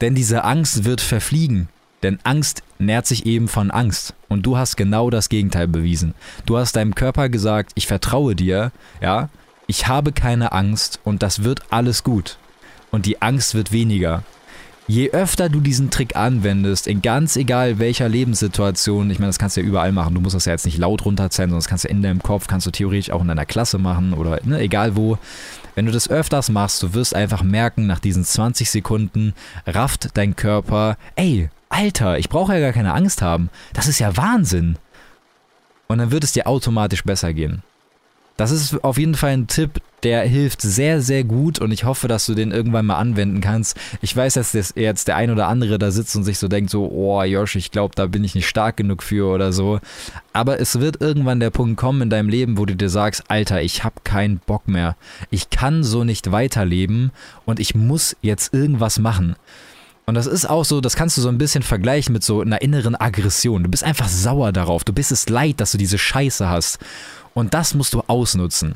Denn 0.01 0.15
diese 0.15 0.43
Angst 0.43 0.85
wird 0.85 1.01
verfliegen. 1.01 1.69
Denn 2.01 2.17
Angst 2.23 2.63
nährt 2.79 3.05
sich 3.05 3.27
eben 3.27 3.47
von 3.47 3.69
Angst. 3.69 4.15
Und 4.27 4.43
du 4.47 4.57
hast 4.57 4.75
genau 4.75 5.11
das 5.11 5.29
Gegenteil 5.29 5.67
bewiesen. 5.67 6.15
Du 6.47 6.57
hast 6.57 6.75
deinem 6.75 6.95
Körper 6.95 7.29
gesagt, 7.29 7.73
ich 7.75 7.85
vertraue 7.85 8.35
dir, 8.35 8.71
ja, 9.01 9.29
ich 9.67 9.87
habe 9.87 10.11
keine 10.11 10.51
Angst 10.51 10.99
und 11.03 11.23
das 11.23 11.43
wird 11.43 11.61
alles 11.69 12.03
gut. 12.03 12.37
Und 12.91 13.05
die 13.05 13.21
Angst 13.21 13.55
wird 13.55 13.71
weniger. 13.71 14.23
Je 14.87 15.09
öfter 15.09 15.49
du 15.49 15.61
diesen 15.61 15.89
Trick 15.89 16.15
anwendest, 16.15 16.85
in 16.85 17.01
ganz 17.01 17.35
egal 17.35 17.79
welcher 17.79 18.07
Lebenssituation, 18.07 19.09
ich 19.09 19.17
meine, 19.17 19.29
das 19.29 19.39
kannst 19.39 19.57
du 19.57 19.61
ja 19.61 19.67
überall 19.67 19.91
machen, 19.91 20.13
du 20.13 20.21
musst 20.21 20.35
das 20.35 20.45
ja 20.45 20.51
jetzt 20.51 20.65
nicht 20.65 20.77
laut 20.77 21.05
runterzählen, 21.05 21.49
sondern 21.49 21.61
das 21.61 21.67
kannst 21.67 21.85
du 21.85 21.87
in 21.87 22.03
deinem 22.03 22.21
Kopf, 22.21 22.45
kannst 22.45 22.67
du 22.67 22.71
theoretisch 22.71 23.09
auch 23.09 23.21
in 23.21 23.27
deiner 23.27 23.47
Klasse 23.47 23.79
machen 23.79 24.13
oder 24.13 24.39
ne, 24.43 24.59
egal 24.59 24.95
wo. 24.95 25.17
Wenn 25.73 25.87
du 25.87 25.91
das 25.91 26.07
öfters 26.07 26.49
machst, 26.49 26.83
du 26.83 26.93
wirst 26.93 27.15
einfach 27.15 27.41
merken, 27.41 27.87
nach 27.87 27.99
diesen 27.99 28.23
20 28.23 28.69
Sekunden 28.69 29.33
rafft 29.65 30.15
dein 30.15 30.35
Körper, 30.35 30.97
ey, 31.15 31.49
Alter, 31.69 32.19
ich 32.19 32.29
brauche 32.29 32.53
ja 32.53 32.59
gar 32.59 32.71
keine 32.71 32.93
Angst 32.93 33.23
haben. 33.23 33.49
Das 33.73 33.87
ist 33.87 33.99
ja 33.99 34.15
Wahnsinn. 34.15 34.77
Und 35.87 35.97
dann 35.97 36.11
wird 36.11 36.23
es 36.23 36.31
dir 36.31 36.47
automatisch 36.47 37.03
besser 37.03 37.33
gehen. 37.33 37.63
Das 38.37 38.51
ist 38.51 38.83
auf 38.83 38.97
jeden 38.97 39.15
Fall 39.15 39.31
ein 39.31 39.47
Tipp, 39.47 39.81
der 40.03 40.21
hilft 40.23 40.61
sehr, 40.61 41.01
sehr 41.01 41.23
gut 41.23 41.57
und 41.59 41.71
ich 41.71 41.85
hoffe, 41.85 42.07
dass 42.07 42.25
du 42.25 42.35
den 42.35 42.51
irgendwann 42.51 42.85
mal 42.85 42.97
anwenden 42.97 43.41
kannst. 43.41 43.77
Ich 44.01 44.15
weiß, 44.15 44.33
dass 44.35 44.53
jetzt 44.75 45.07
der 45.07 45.15
ein 45.15 45.31
oder 45.31 45.47
andere 45.47 45.79
da 45.79 45.89
sitzt 45.89 46.15
und 46.15 46.25
sich 46.25 46.37
so 46.37 46.47
denkt, 46.47 46.69
so, 46.69 46.87
oh 46.91 47.23
Josh, 47.23 47.55
ich 47.55 47.71
glaube, 47.71 47.95
da 47.95 48.05
bin 48.05 48.23
ich 48.23 48.35
nicht 48.35 48.47
stark 48.47 48.77
genug 48.77 49.03
für 49.03 49.33
oder 49.33 49.53
so. 49.53 49.79
Aber 50.33 50.59
es 50.59 50.79
wird 50.79 51.01
irgendwann 51.01 51.39
der 51.39 51.49
Punkt 51.49 51.77
kommen 51.77 52.03
in 52.03 52.09
deinem 52.09 52.29
Leben, 52.29 52.57
wo 52.57 52.65
du 52.65 52.75
dir 52.75 52.89
sagst, 52.89 53.23
Alter, 53.29 53.61
ich 53.61 53.83
habe 53.83 53.95
keinen 54.03 54.39
Bock 54.39 54.67
mehr. 54.67 54.95
Ich 55.31 55.49
kann 55.49 55.83
so 55.83 56.03
nicht 56.03 56.31
weiterleben 56.31 57.11
und 57.45 57.59
ich 57.59 57.73
muss 57.73 58.15
jetzt 58.21 58.53
irgendwas 58.53 58.99
machen. 58.99 59.37
Und 60.05 60.13
das 60.13 60.27
ist 60.27 60.47
auch 60.47 60.65
so, 60.65 60.81
das 60.81 60.95
kannst 60.95 61.17
du 61.17 61.21
so 61.21 61.29
ein 61.29 61.39
bisschen 61.39 61.63
vergleichen 61.63 62.13
mit 62.13 62.23
so 62.23 62.41
einer 62.41 62.61
inneren 62.61 62.95
Aggression. 62.95 63.63
Du 63.63 63.69
bist 63.69 63.83
einfach 63.83 64.07
sauer 64.07 64.51
darauf. 64.51 64.83
Du 64.83 64.93
bist 64.93 65.11
es 65.11 65.29
leid, 65.29 65.59
dass 65.59 65.71
du 65.71 65.77
diese 65.77 65.97
Scheiße 65.97 66.47
hast. 66.47 66.79
Und 67.33 67.53
das 67.53 67.73
musst 67.73 67.93
du 67.93 68.01
ausnutzen. 68.05 68.75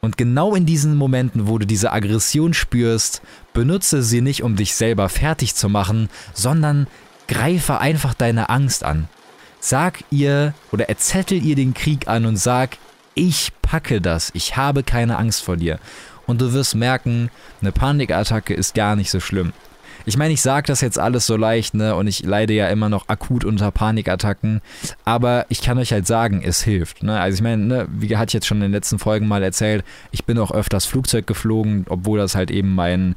Und 0.00 0.18
genau 0.18 0.54
in 0.54 0.66
diesen 0.66 0.96
Momenten, 0.96 1.48
wo 1.48 1.56
du 1.56 1.66
diese 1.66 1.92
Aggression 1.92 2.52
spürst, 2.52 3.22
benutze 3.54 4.02
sie 4.02 4.20
nicht, 4.20 4.42
um 4.42 4.54
dich 4.54 4.74
selber 4.74 5.08
fertig 5.08 5.54
zu 5.54 5.70
machen, 5.70 6.10
sondern 6.34 6.88
greife 7.26 7.78
einfach 7.78 8.12
deine 8.12 8.50
Angst 8.50 8.84
an. 8.84 9.08
Sag 9.60 10.04
ihr 10.10 10.52
oder 10.72 10.90
erzettel 10.90 11.42
ihr 11.42 11.56
den 11.56 11.72
Krieg 11.72 12.06
an 12.06 12.26
und 12.26 12.36
sag, 12.36 12.76
ich 13.14 13.52
packe 13.62 14.02
das, 14.02 14.30
ich 14.34 14.58
habe 14.58 14.82
keine 14.82 15.16
Angst 15.16 15.42
vor 15.42 15.56
dir. 15.56 15.78
Und 16.26 16.42
du 16.42 16.52
wirst 16.52 16.74
merken, 16.74 17.30
eine 17.62 17.72
Panikattacke 17.72 18.52
ist 18.52 18.74
gar 18.74 18.96
nicht 18.96 19.10
so 19.10 19.20
schlimm. 19.20 19.54
Ich 20.06 20.16
meine, 20.16 20.32
ich 20.34 20.42
sage 20.42 20.66
das 20.66 20.80
jetzt 20.80 20.98
alles 20.98 21.26
so 21.26 21.36
leicht, 21.36 21.74
ne? 21.74 21.94
Und 21.94 22.06
ich 22.06 22.24
leide 22.24 22.52
ja 22.52 22.68
immer 22.68 22.88
noch 22.88 23.08
akut 23.08 23.44
unter 23.44 23.70
Panikattacken. 23.70 24.60
Aber 25.04 25.46
ich 25.48 25.60
kann 25.62 25.78
euch 25.78 25.92
halt 25.92 26.06
sagen, 26.06 26.42
es 26.44 26.62
hilft. 26.62 27.02
Ne? 27.02 27.18
Also 27.18 27.36
ich 27.36 27.42
meine, 27.42 27.64
ne, 27.64 27.88
wie 27.90 28.16
hatte 28.16 28.30
ich 28.30 28.34
jetzt 28.34 28.46
schon 28.46 28.58
in 28.58 28.64
den 28.64 28.72
letzten 28.72 28.98
Folgen 28.98 29.26
mal 29.28 29.42
erzählt, 29.42 29.84
ich 30.10 30.24
bin 30.24 30.38
auch 30.38 30.50
öfters 30.50 30.86
Flugzeug 30.86 31.26
geflogen, 31.26 31.86
obwohl 31.88 32.18
das 32.18 32.34
halt 32.34 32.50
eben 32.50 32.74
mein 32.74 33.14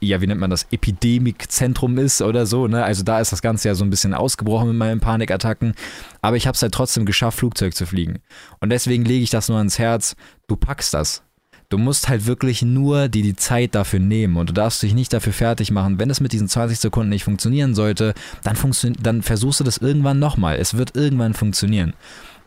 ja, 0.00 0.20
wie 0.20 0.26
nennt 0.26 0.40
man 0.40 0.50
das, 0.50 0.66
Epidemikzentrum 0.70 1.98
ist 1.98 2.22
oder 2.22 2.46
so, 2.46 2.66
ne? 2.66 2.84
Also 2.84 3.02
da 3.02 3.20
ist 3.20 3.32
das 3.32 3.42
Ganze 3.42 3.68
ja 3.68 3.74
so 3.74 3.84
ein 3.84 3.90
bisschen 3.90 4.14
ausgebrochen 4.14 4.68
mit 4.68 4.76
meinen 4.78 5.00
Panikattacken. 5.00 5.74
Aber 6.22 6.36
ich 6.36 6.46
habe 6.46 6.54
es 6.54 6.62
halt 6.62 6.72
trotzdem 6.72 7.04
geschafft, 7.04 7.38
Flugzeug 7.38 7.74
zu 7.74 7.86
fliegen. 7.86 8.20
Und 8.60 8.70
deswegen 8.70 9.04
lege 9.04 9.22
ich 9.22 9.30
das 9.30 9.48
nur 9.48 9.58
ans 9.58 9.78
Herz. 9.78 10.16
Du 10.46 10.56
packst 10.56 10.94
das. 10.94 11.25
Du 11.68 11.78
musst 11.78 12.08
halt 12.08 12.26
wirklich 12.26 12.62
nur 12.62 13.08
dir 13.08 13.24
die 13.24 13.34
Zeit 13.34 13.74
dafür 13.74 13.98
nehmen 13.98 14.36
und 14.36 14.48
du 14.48 14.52
darfst 14.52 14.82
dich 14.82 14.94
nicht 14.94 15.12
dafür 15.12 15.32
fertig 15.32 15.72
machen. 15.72 15.98
Wenn 15.98 16.10
es 16.10 16.20
mit 16.20 16.32
diesen 16.32 16.48
20 16.48 16.78
Sekunden 16.78 17.08
nicht 17.08 17.24
funktionieren 17.24 17.74
sollte, 17.74 18.14
dann, 18.44 18.54
funktio 18.54 18.92
dann 19.00 19.22
versuchst 19.22 19.58
du 19.58 19.64
das 19.64 19.78
irgendwann 19.78 20.20
nochmal. 20.20 20.56
Es 20.56 20.76
wird 20.76 20.94
irgendwann 20.94 21.34
funktionieren. 21.34 21.94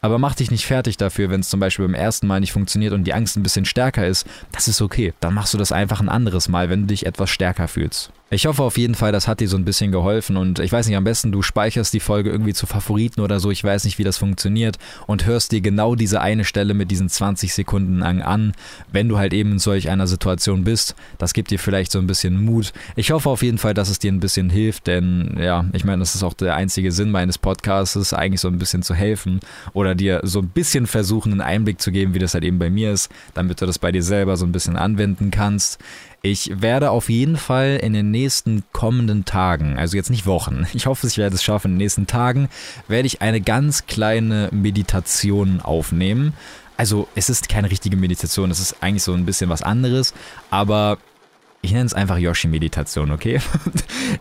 Aber 0.01 0.17
mach 0.17 0.35
dich 0.35 0.51
nicht 0.51 0.65
fertig 0.65 0.95
dafür, 0.95 1.29
wenn 1.29 1.41
es 1.41 1.49
zum 1.49 1.59
Beispiel 1.59 1.85
beim 1.85 1.95
ersten 1.95 2.27
Mal 2.27 2.39
nicht 2.39 2.53
funktioniert 2.53 2.93
und 2.93 3.03
die 3.03 3.13
Angst 3.13 3.35
ein 3.35 3.43
bisschen 3.43 3.65
stärker 3.65 4.07
ist. 4.07 4.25
Das 4.53 4.69
ist 4.69 4.81
okay. 4.81 5.13
Dann 5.19 5.33
machst 5.33 5.53
du 5.53 5.57
das 5.57 5.73
einfach 5.73 5.99
ein 5.99 6.07
anderes 6.07 6.47
Mal, 6.47 6.69
wenn 6.69 6.81
du 6.81 6.87
dich 6.87 7.05
etwas 7.05 7.29
stärker 7.29 7.67
fühlst. 7.67 8.13
Ich 8.31 8.45
hoffe 8.45 8.61
auf 8.61 8.77
jeden 8.77 8.93
Fall, 8.93 9.11
das 9.11 9.27
hat 9.27 9.39
dir 9.39 9.47
so 9.47 9.57
ein 9.57 9.65
bisschen 9.65 9.91
geholfen 9.91 10.37
und 10.37 10.59
ich 10.59 10.71
weiß 10.71 10.85
nicht, 10.87 10.95
am 10.95 11.03
besten 11.03 11.31
du 11.31 11.41
speicherst 11.41 11.91
die 11.95 11.99
Folge 11.99 12.29
irgendwie 12.29 12.53
zu 12.53 12.67
Favoriten 12.67 13.21
oder 13.21 13.39
so, 13.39 13.49
ich 13.49 13.63
weiß 13.63 13.85
nicht, 13.85 13.97
wie 13.97 14.03
das 14.03 14.19
funktioniert 14.19 14.77
und 15.07 15.25
hörst 15.25 15.51
dir 15.51 15.61
genau 15.61 15.95
diese 15.95 16.21
eine 16.21 16.45
Stelle 16.45 16.75
mit 16.75 16.91
diesen 16.91 17.09
20 17.09 17.51
Sekunden 17.51 17.97
lang 17.97 18.21
an, 18.21 18.53
wenn 18.91 19.09
du 19.09 19.17
halt 19.17 19.33
eben 19.33 19.53
in 19.53 19.59
solch 19.59 19.89
einer 19.89 20.05
Situation 20.05 20.63
bist. 20.63 20.93
Das 21.17 21.33
gibt 21.33 21.49
dir 21.49 21.57
vielleicht 21.57 21.91
so 21.91 21.97
ein 21.97 22.05
bisschen 22.05 22.45
Mut. 22.45 22.71
Ich 22.95 23.09
hoffe 23.09 23.31
auf 23.31 23.41
jeden 23.41 23.57
Fall, 23.57 23.73
dass 23.73 23.89
es 23.89 23.97
dir 23.97 24.11
ein 24.11 24.19
bisschen 24.19 24.51
hilft, 24.51 24.85
denn 24.85 25.35
ja, 25.41 25.65
ich 25.73 25.83
meine, 25.83 26.01
das 26.01 26.13
ist 26.13 26.21
auch 26.21 26.35
der 26.35 26.55
einzige 26.55 26.91
Sinn 26.91 27.09
meines 27.09 27.39
Podcasts, 27.39 28.13
eigentlich 28.13 28.41
so 28.41 28.47
ein 28.47 28.59
bisschen 28.59 28.83
zu 28.83 28.93
helfen 28.93 29.39
oder 29.73 29.95
dir 29.95 30.21
so 30.21 30.41
ein 30.41 30.49
bisschen 30.49 30.85
versuchen, 30.85 31.31
einen 31.31 31.41
Einblick 31.41 31.81
zu 31.81 31.91
geben, 31.91 32.13
wie 32.13 32.19
das 32.19 32.35
halt 32.35 32.43
eben 32.43 32.59
bei 32.59 32.69
mir 32.69 32.91
ist, 32.91 33.09
damit 33.33 33.59
du 33.59 33.65
das 33.65 33.79
bei 33.79 33.91
dir 33.91 34.03
selber 34.03 34.37
so 34.37 34.45
ein 34.45 34.51
bisschen 34.51 34.75
anwenden 34.75 35.31
kannst. 35.31 35.79
Ich 36.21 36.61
werde 36.61 36.91
auf 36.91 37.09
jeden 37.09 37.37
Fall 37.37 37.79
in 37.81 37.93
den 37.93 38.11
nächsten 38.11 38.63
kommenden 38.73 39.23
Tagen, 39.23 39.77
also 39.77 39.95
jetzt 39.95 40.09
nicht 40.09 40.25
Wochen, 40.25 40.67
ich 40.73 40.85
hoffe, 40.85 41.07
ich 41.07 41.17
werde 41.17 41.35
es 41.35 41.43
schaffen, 41.43 41.71
in 41.71 41.75
den 41.75 41.83
nächsten 41.83 42.07
Tagen 42.07 42.49
werde 42.87 43.07
ich 43.07 43.21
eine 43.21 43.41
ganz 43.41 43.85
kleine 43.85 44.49
Meditation 44.51 45.61
aufnehmen. 45.61 46.33
Also 46.75 47.09
es 47.15 47.29
ist 47.29 47.49
keine 47.49 47.69
richtige 47.69 47.97
Meditation, 47.97 48.51
es 48.51 48.59
ist 48.59 48.81
eigentlich 48.81 49.03
so 49.03 49.13
ein 49.13 49.25
bisschen 49.25 49.49
was 49.49 49.61
anderes, 49.61 50.13
aber 50.49 50.97
ich 51.61 51.73
nenne 51.73 51.85
es 51.85 51.93
einfach 51.93 52.17
Yoshi-Meditation, 52.17 53.11
okay? 53.11 53.39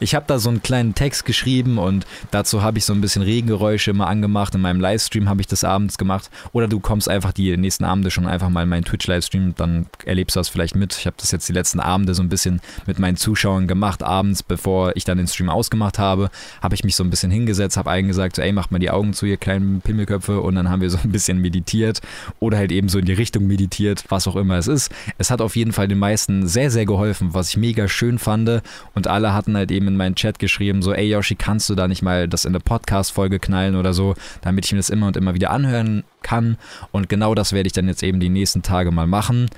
Ich 0.01 0.15
habe 0.15 0.27
da 0.29 0.39
so 0.39 0.51
einen 0.51 0.63
kleinen 0.63 0.95
Text 0.95 1.25
geschrieben 1.25 1.79
und 1.79 2.07
dazu 2.31 2.63
habe 2.63 2.79
ich 2.79 2.85
so 2.85 2.93
ein 2.93 3.01
bisschen 3.01 3.23
Regengeräusche 3.23 3.91
immer 3.91 4.07
angemacht. 4.07 4.55
In 4.55 4.61
meinem 4.61 4.81
Livestream 4.81 5.29
habe 5.29 5.41
ich 5.41 5.47
das 5.47 5.65
abends 5.65 5.99
gemacht. 5.99 6.31
Oder 6.53 6.69
du 6.69 6.79
kommst 6.79 7.09
einfach 7.09 7.33
die 7.33 7.57
nächsten 7.57 7.85
Abende 7.85 8.11
schon 8.11 8.27
einfach 8.27 8.49
mal 8.49 8.65
in 8.65 8.69
meinen 8.69 8.85
Twitch-Livestream, 8.85 9.55
dann 9.57 9.87
erlebst 10.05 10.37
du 10.37 10.41
das 10.41 10.49
vielleicht 10.49 10.77
mit. 10.77 10.97
Ich 10.97 11.07
habe 11.07 11.17
das 11.19 11.31
jetzt 11.31 11.49
die 11.49 11.53
letzten 11.53 11.81
Abende 11.81 12.15
so 12.15 12.23
ein 12.23 12.29
bisschen 12.29 12.61
mit 12.87 12.99
meinen 12.99 13.17
Zuschauern 13.17 13.67
gemacht. 13.67 14.03
Abends, 14.03 14.43
bevor 14.43 14.95
ich 14.95 15.05
dann 15.05 15.19
den 15.19 15.27
Stream 15.27 15.49
ausgemacht 15.49 15.99
habe, 15.99 16.31
habe 16.63 16.75
ich 16.75 16.85
mich 16.85 16.97
so 16.97 17.03
ein 17.03 17.11
bisschen 17.11 17.31
hingesetzt, 17.31 17.77
habe 17.77 17.91
allen 17.91 18.09
gesagt, 18.09 18.37
so, 18.37 18.43
ey, 18.43 18.53
macht 18.53 18.71
mal 18.71 18.79
die 18.79 18.91
Augen 18.91 19.15
zu, 19.15 19.27
ihr 19.27 19.37
kleinen 19.37 19.81
Pimmelköpfe. 19.81 20.41
Und 20.41 20.55
dann 20.55 20.69
haben 20.69 20.83
wir 20.83 20.91
so 20.91 20.99
ein 21.03 21.13
bisschen 21.13 21.41
meditiert 21.41 22.01
oder 22.41 22.59
halt 22.59 22.73
eben 22.73 22.89
so 22.89 22.99
in 22.99 23.07
die 23.07 23.13
Richtung 23.15 23.47
meditiert, 23.47 24.05
was 24.11 24.29
auch 24.29 24.37
immer 24.37 24.59
es 24.59 24.69
ist. 24.69 24.93
Es 25.17 25.31
hat 25.31 25.41
auf 25.41 25.57
jeden 25.57 25.73
Fall 25.73 25.89
den 25.89 25.99
meisten 25.99 26.47
sehr, 26.47 26.71
sehr 26.71 26.85
geholfen 26.85 27.28
was 27.35 27.51
ich 27.51 27.57
mega 27.57 27.89
schön 27.89 28.19
fand. 28.19 28.63
Und 28.95 29.07
alle 29.07 29.35
hatten 29.35 29.57
halt 29.57 29.71
eben 29.71 29.89
in 29.89 29.97
meinen 29.97 30.15
Chat 30.15 30.39
geschrieben, 30.39 30.83
so, 30.83 30.93
ey 30.93 31.09
Yoshi, 31.09 31.35
kannst 31.35 31.69
du 31.69 31.75
da 31.75 31.89
nicht 31.89 32.03
mal 32.03 32.29
das 32.29 32.45
in 32.45 32.51
eine 32.51 32.61
Podcast-Folge 32.61 33.39
knallen 33.39 33.77
oder 33.77 33.93
so, 33.93 34.15
damit 34.43 34.67
ich 34.67 34.73
mir 34.73 34.79
das 34.79 34.91
immer 34.91 35.09
und 35.09 35.17
immer 35.17 35.35
wieder 35.35 35.51
anhören 35.51 36.05
kann. 36.23 36.57
Und 36.93 37.09
genau 37.09 37.35
das 37.35 37.53
werde 37.53 37.67
ich 37.67 37.73
dann 37.73 37.89
jetzt 37.89 38.03
eben 38.03 38.21
die 38.21 38.29
nächsten 38.29 38.63
Tage 38.63 38.91
mal 38.91 39.07
machen. 39.07 39.49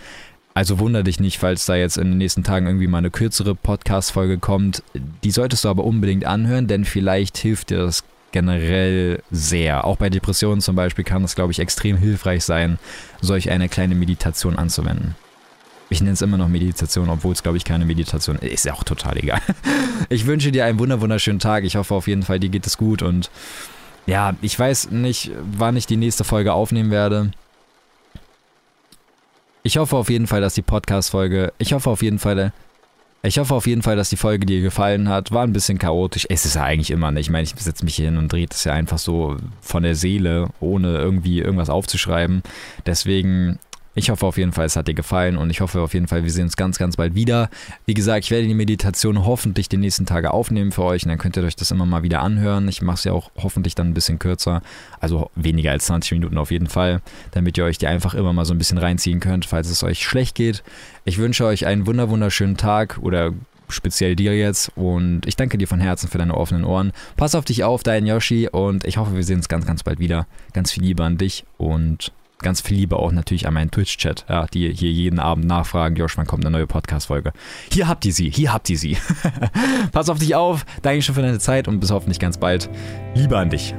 Also 0.53 0.79
wunder 0.79 1.03
dich 1.03 1.21
nicht, 1.21 1.39
falls 1.39 1.67
da 1.67 1.77
jetzt 1.77 1.97
in 1.97 2.11
den 2.11 2.19
nächsten 2.19 2.43
Tagen 2.43 2.67
irgendwie 2.67 2.89
mal 2.89 2.99
eine 2.99 3.11
kürzere 3.11 3.55
Podcast-Folge 3.55 4.39
kommt. 4.39 4.83
Die 5.23 5.31
solltest 5.31 5.65
du 5.65 5.69
aber 5.69 5.85
unbedingt 5.85 6.25
anhören, 6.25 6.67
denn 6.67 6.85
vielleicht 6.85 7.39
hilft 7.39 7.71
dir 7.71 7.79
das 7.79 8.03
generell 8.33 9.23
sehr. 9.31 9.85
Auch 9.85 9.97
bei 9.97 10.11
Depressionen 10.11 10.61
zum 10.61 10.77
Beispiel 10.77 11.05
kann 11.05 11.25
es, 11.25 11.35
glaube 11.35 11.53
ich, 11.53 11.61
extrem 11.61 11.97
hilfreich 11.97 12.45
sein, 12.45 12.79
solch 13.21 13.51
eine 13.51 13.69
kleine 13.69 13.95
Meditation 13.95 14.57
anzuwenden. 14.57 15.15
Ich 15.93 16.01
nenne 16.01 16.13
es 16.13 16.23
immer 16.23 16.37
noch 16.37 16.49
Meditation, 16.49 17.11
obwohl 17.11 17.33
es, 17.33 17.43
glaube 17.43 17.59
ich, 17.59 17.65
keine 17.65 17.85
Meditation 17.85 18.37
ist. 18.37 18.53
Ist 18.53 18.65
ja 18.65 18.75
auch 18.75 18.85
total 18.85 19.19
egal. 19.19 19.41
Ich 20.09 20.27
wünsche 20.27 20.51
dir 20.51 20.65
einen 20.65 20.79
wunderschönen 20.79 21.39
Tag. 21.39 21.63
Ich 21.63 21.77
hoffe 21.77 21.95
auf 21.95 22.09
jeden 22.09 22.23
Fall, 22.23 22.41
dir 22.41 22.49
geht 22.49 22.67
es 22.67 22.79
gut. 22.79 23.03
Und 23.03 23.31
ja, 24.07 24.35
ich 24.41 24.59
weiß 24.59 24.91
nicht, 24.91 25.31
wann 25.57 25.77
ich 25.77 25.87
die 25.87 25.97
nächste 25.97 26.25
Folge 26.25 26.53
aufnehmen 26.53 26.91
werde. 26.91 27.31
Ich 29.63 29.77
hoffe 29.77 29.97
auf 29.97 30.11
jeden 30.11 30.27
Fall, 30.27 30.41
dass 30.41 30.55
die 30.55 30.63
Podcast-Folge, 30.63 31.53
ich 31.59 31.75
hoffe 31.75 31.91
auf 31.91 32.03
jeden 32.03 32.19
Fall, 32.19 32.53
ich 33.23 33.39
hoffe 33.39 33.55
auf 33.55 33.67
jeden 33.67 33.83
Fall, 33.83 33.97
dass 33.97 34.09
die 34.09 34.17
Folge 34.17 34.47
dir 34.47 34.63
gefallen 34.63 35.09
hat. 35.09 35.31
War 35.33 35.45
ein 35.45 35.53
bisschen 35.53 35.79
chaotisch. 35.79 36.27
Es 36.31 36.47
ist 36.47 36.55
ja 36.55 36.65
eigentlich 36.65 36.91
immer 36.91 37.11
nicht. 37.11 37.27
Ich 37.27 37.31
meine, 37.31 37.45
ich 37.45 37.55
setze 37.57 37.85
mich 37.85 37.97
hier 37.97 38.07
hin 38.07 38.17
und 38.17 38.33
drehe 38.33 38.47
das 38.47 38.65
ja 38.65 38.73
einfach 38.73 38.99
so 38.99 39.37
von 39.61 39.83
der 39.83 39.95
Seele, 39.95 40.49
ohne 40.61 40.97
irgendwie 40.97 41.41
irgendwas 41.41 41.69
aufzuschreiben. 41.69 42.43
Deswegen 42.87 43.59
ich 44.01 44.11
hoffe 44.11 44.27
auf 44.27 44.39
jeden 44.39 44.53
Fall, 44.53 44.65
es 44.65 44.77
hat 44.77 44.89
dir 44.89 44.95
gefallen 44.95 45.37
und 45.37 45.51
ich 45.51 45.61
hoffe 45.61 45.81
auf 45.81 45.93
jeden 45.93 46.09
Fall, 46.09 46.25
wir 46.25 46.31
sehen 46.31 46.45
uns 46.45 46.57
ganz, 46.57 46.79
ganz 46.79 46.97
bald 46.97 47.15
wieder. 47.15 47.51
Wie 47.85 47.93
gesagt, 47.93 48.25
ich 48.25 48.31
werde 48.31 48.47
die 48.47 48.55
Meditation 48.55 49.27
hoffentlich 49.27 49.69
die 49.69 49.77
nächsten 49.77 50.07
Tage 50.07 50.33
aufnehmen 50.33 50.73
für 50.73 50.85
euch 50.85 51.05
und 51.05 51.11
dann 51.11 51.19
könnt 51.19 51.37
ihr 51.37 51.45
euch 51.45 51.55
das 51.55 51.71
immer 51.71 51.85
mal 51.85 52.03
wieder 52.03 52.23
anhören. 52.23 52.67
Ich 52.69 52.81
mache 52.81 52.97
es 52.97 53.05
ja 53.05 53.13
auch 53.13 53.31
hoffentlich 53.37 53.75
dann 53.75 53.89
ein 53.91 53.95
bisschen 53.95 54.19
kürzer, 54.19 54.63
also 55.01 55.31
weniger 55.35 55.71
als 55.71 55.85
20 55.85 56.13
Minuten 56.13 56.39
auf 56.39 56.51
jeden 56.51 56.67
Fall, 56.67 57.03
damit 57.33 57.59
ihr 57.59 57.65
euch 57.65 57.77
die 57.77 57.87
einfach 57.87 58.15
immer 58.15 58.33
mal 58.33 58.47
so 58.47 58.55
ein 58.55 58.59
bisschen 58.59 58.79
reinziehen 58.79 59.21
könnt, 59.21 59.45
falls 59.45 59.69
es 59.69 59.85
euch 59.85 60.03
schlecht 60.03 60.35
geht. 60.35 60.63
Ich 61.05 61.19
wünsche 61.19 61.45
euch 61.45 61.67
einen 61.67 61.87
wunderschönen 61.87 62.57
Tag 62.57 62.99
oder 63.03 63.33
speziell 63.69 64.17
dir 64.17 64.37
jetzt 64.37 64.73
und 64.77 65.27
ich 65.27 65.37
danke 65.37 65.59
dir 65.59 65.69
von 65.69 65.79
Herzen 65.79 66.09
für 66.09 66.19
deine 66.19 66.37
offenen 66.37 66.65
Ohren. 66.65 66.93
Pass 67.17 67.35
auf 67.35 67.45
dich 67.45 67.65
auf, 67.65 67.83
dein 67.83 68.07
Yoshi 68.07 68.49
und 68.51 68.85
ich 68.85 68.97
hoffe, 68.97 69.15
wir 69.15 69.25
sehen 69.25 69.37
uns 69.37 69.49
ganz, 69.49 69.67
ganz 69.67 69.83
bald 69.83 69.99
wieder. 69.99 70.27
Ganz 70.55 70.73
viel 70.73 70.85
Liebe 70.85 71.05
an 71.05 71.19
dich 71.19 71.45
und 71.59 72.13
ganz 72.43 72.61
viel 72.61 72.77
Liebe 72.77 72.97
auch 72.97 73.13
natürlich 73.13 73.47
an 73.47 73.55
meinen 73.55 73.71
Twitch-Chat, 73.71 74.27
ja, 74.29 74.47
die 74.47 74.73
hier 74.73 74.91
jeden 74.91 75.19
Abend 75.19 75.47
nachfragen, 75.47 75.97
Josh, 75.97 76.17
wann 76.17 76.27
kommt 76.27 76.45
eine 76.45 76.57
neue 76.57 76.67
Podcast-Folge? 76.67 77.33
Hier 77.73 77.89
habt 77.89 78.05
ihr 78.05 78.13
sie, 78.13 78.31
hier 78.31 78.53
habt 78.53 78.69
ihr 78.71 78.79
sie. 78.79 78.97
Pass 79.93 80.09
auf 80.09 80.19
dich 80.19 80.35
auf, 80.35 80.65
danke 80.83 81.03
schon 81.03 81.15
für 81.15 81.23
deine 81.23 81.39
Zeit 81.39 81.69
und 81.69 81.81
bis 81.81 81.91
hoffentlich 81.91 82.19
ganz 82.19 82.39
bald. 82.39 82.69
Liebe 83.15 83.37
an 83.37 83.51
dich. 83.51 83.75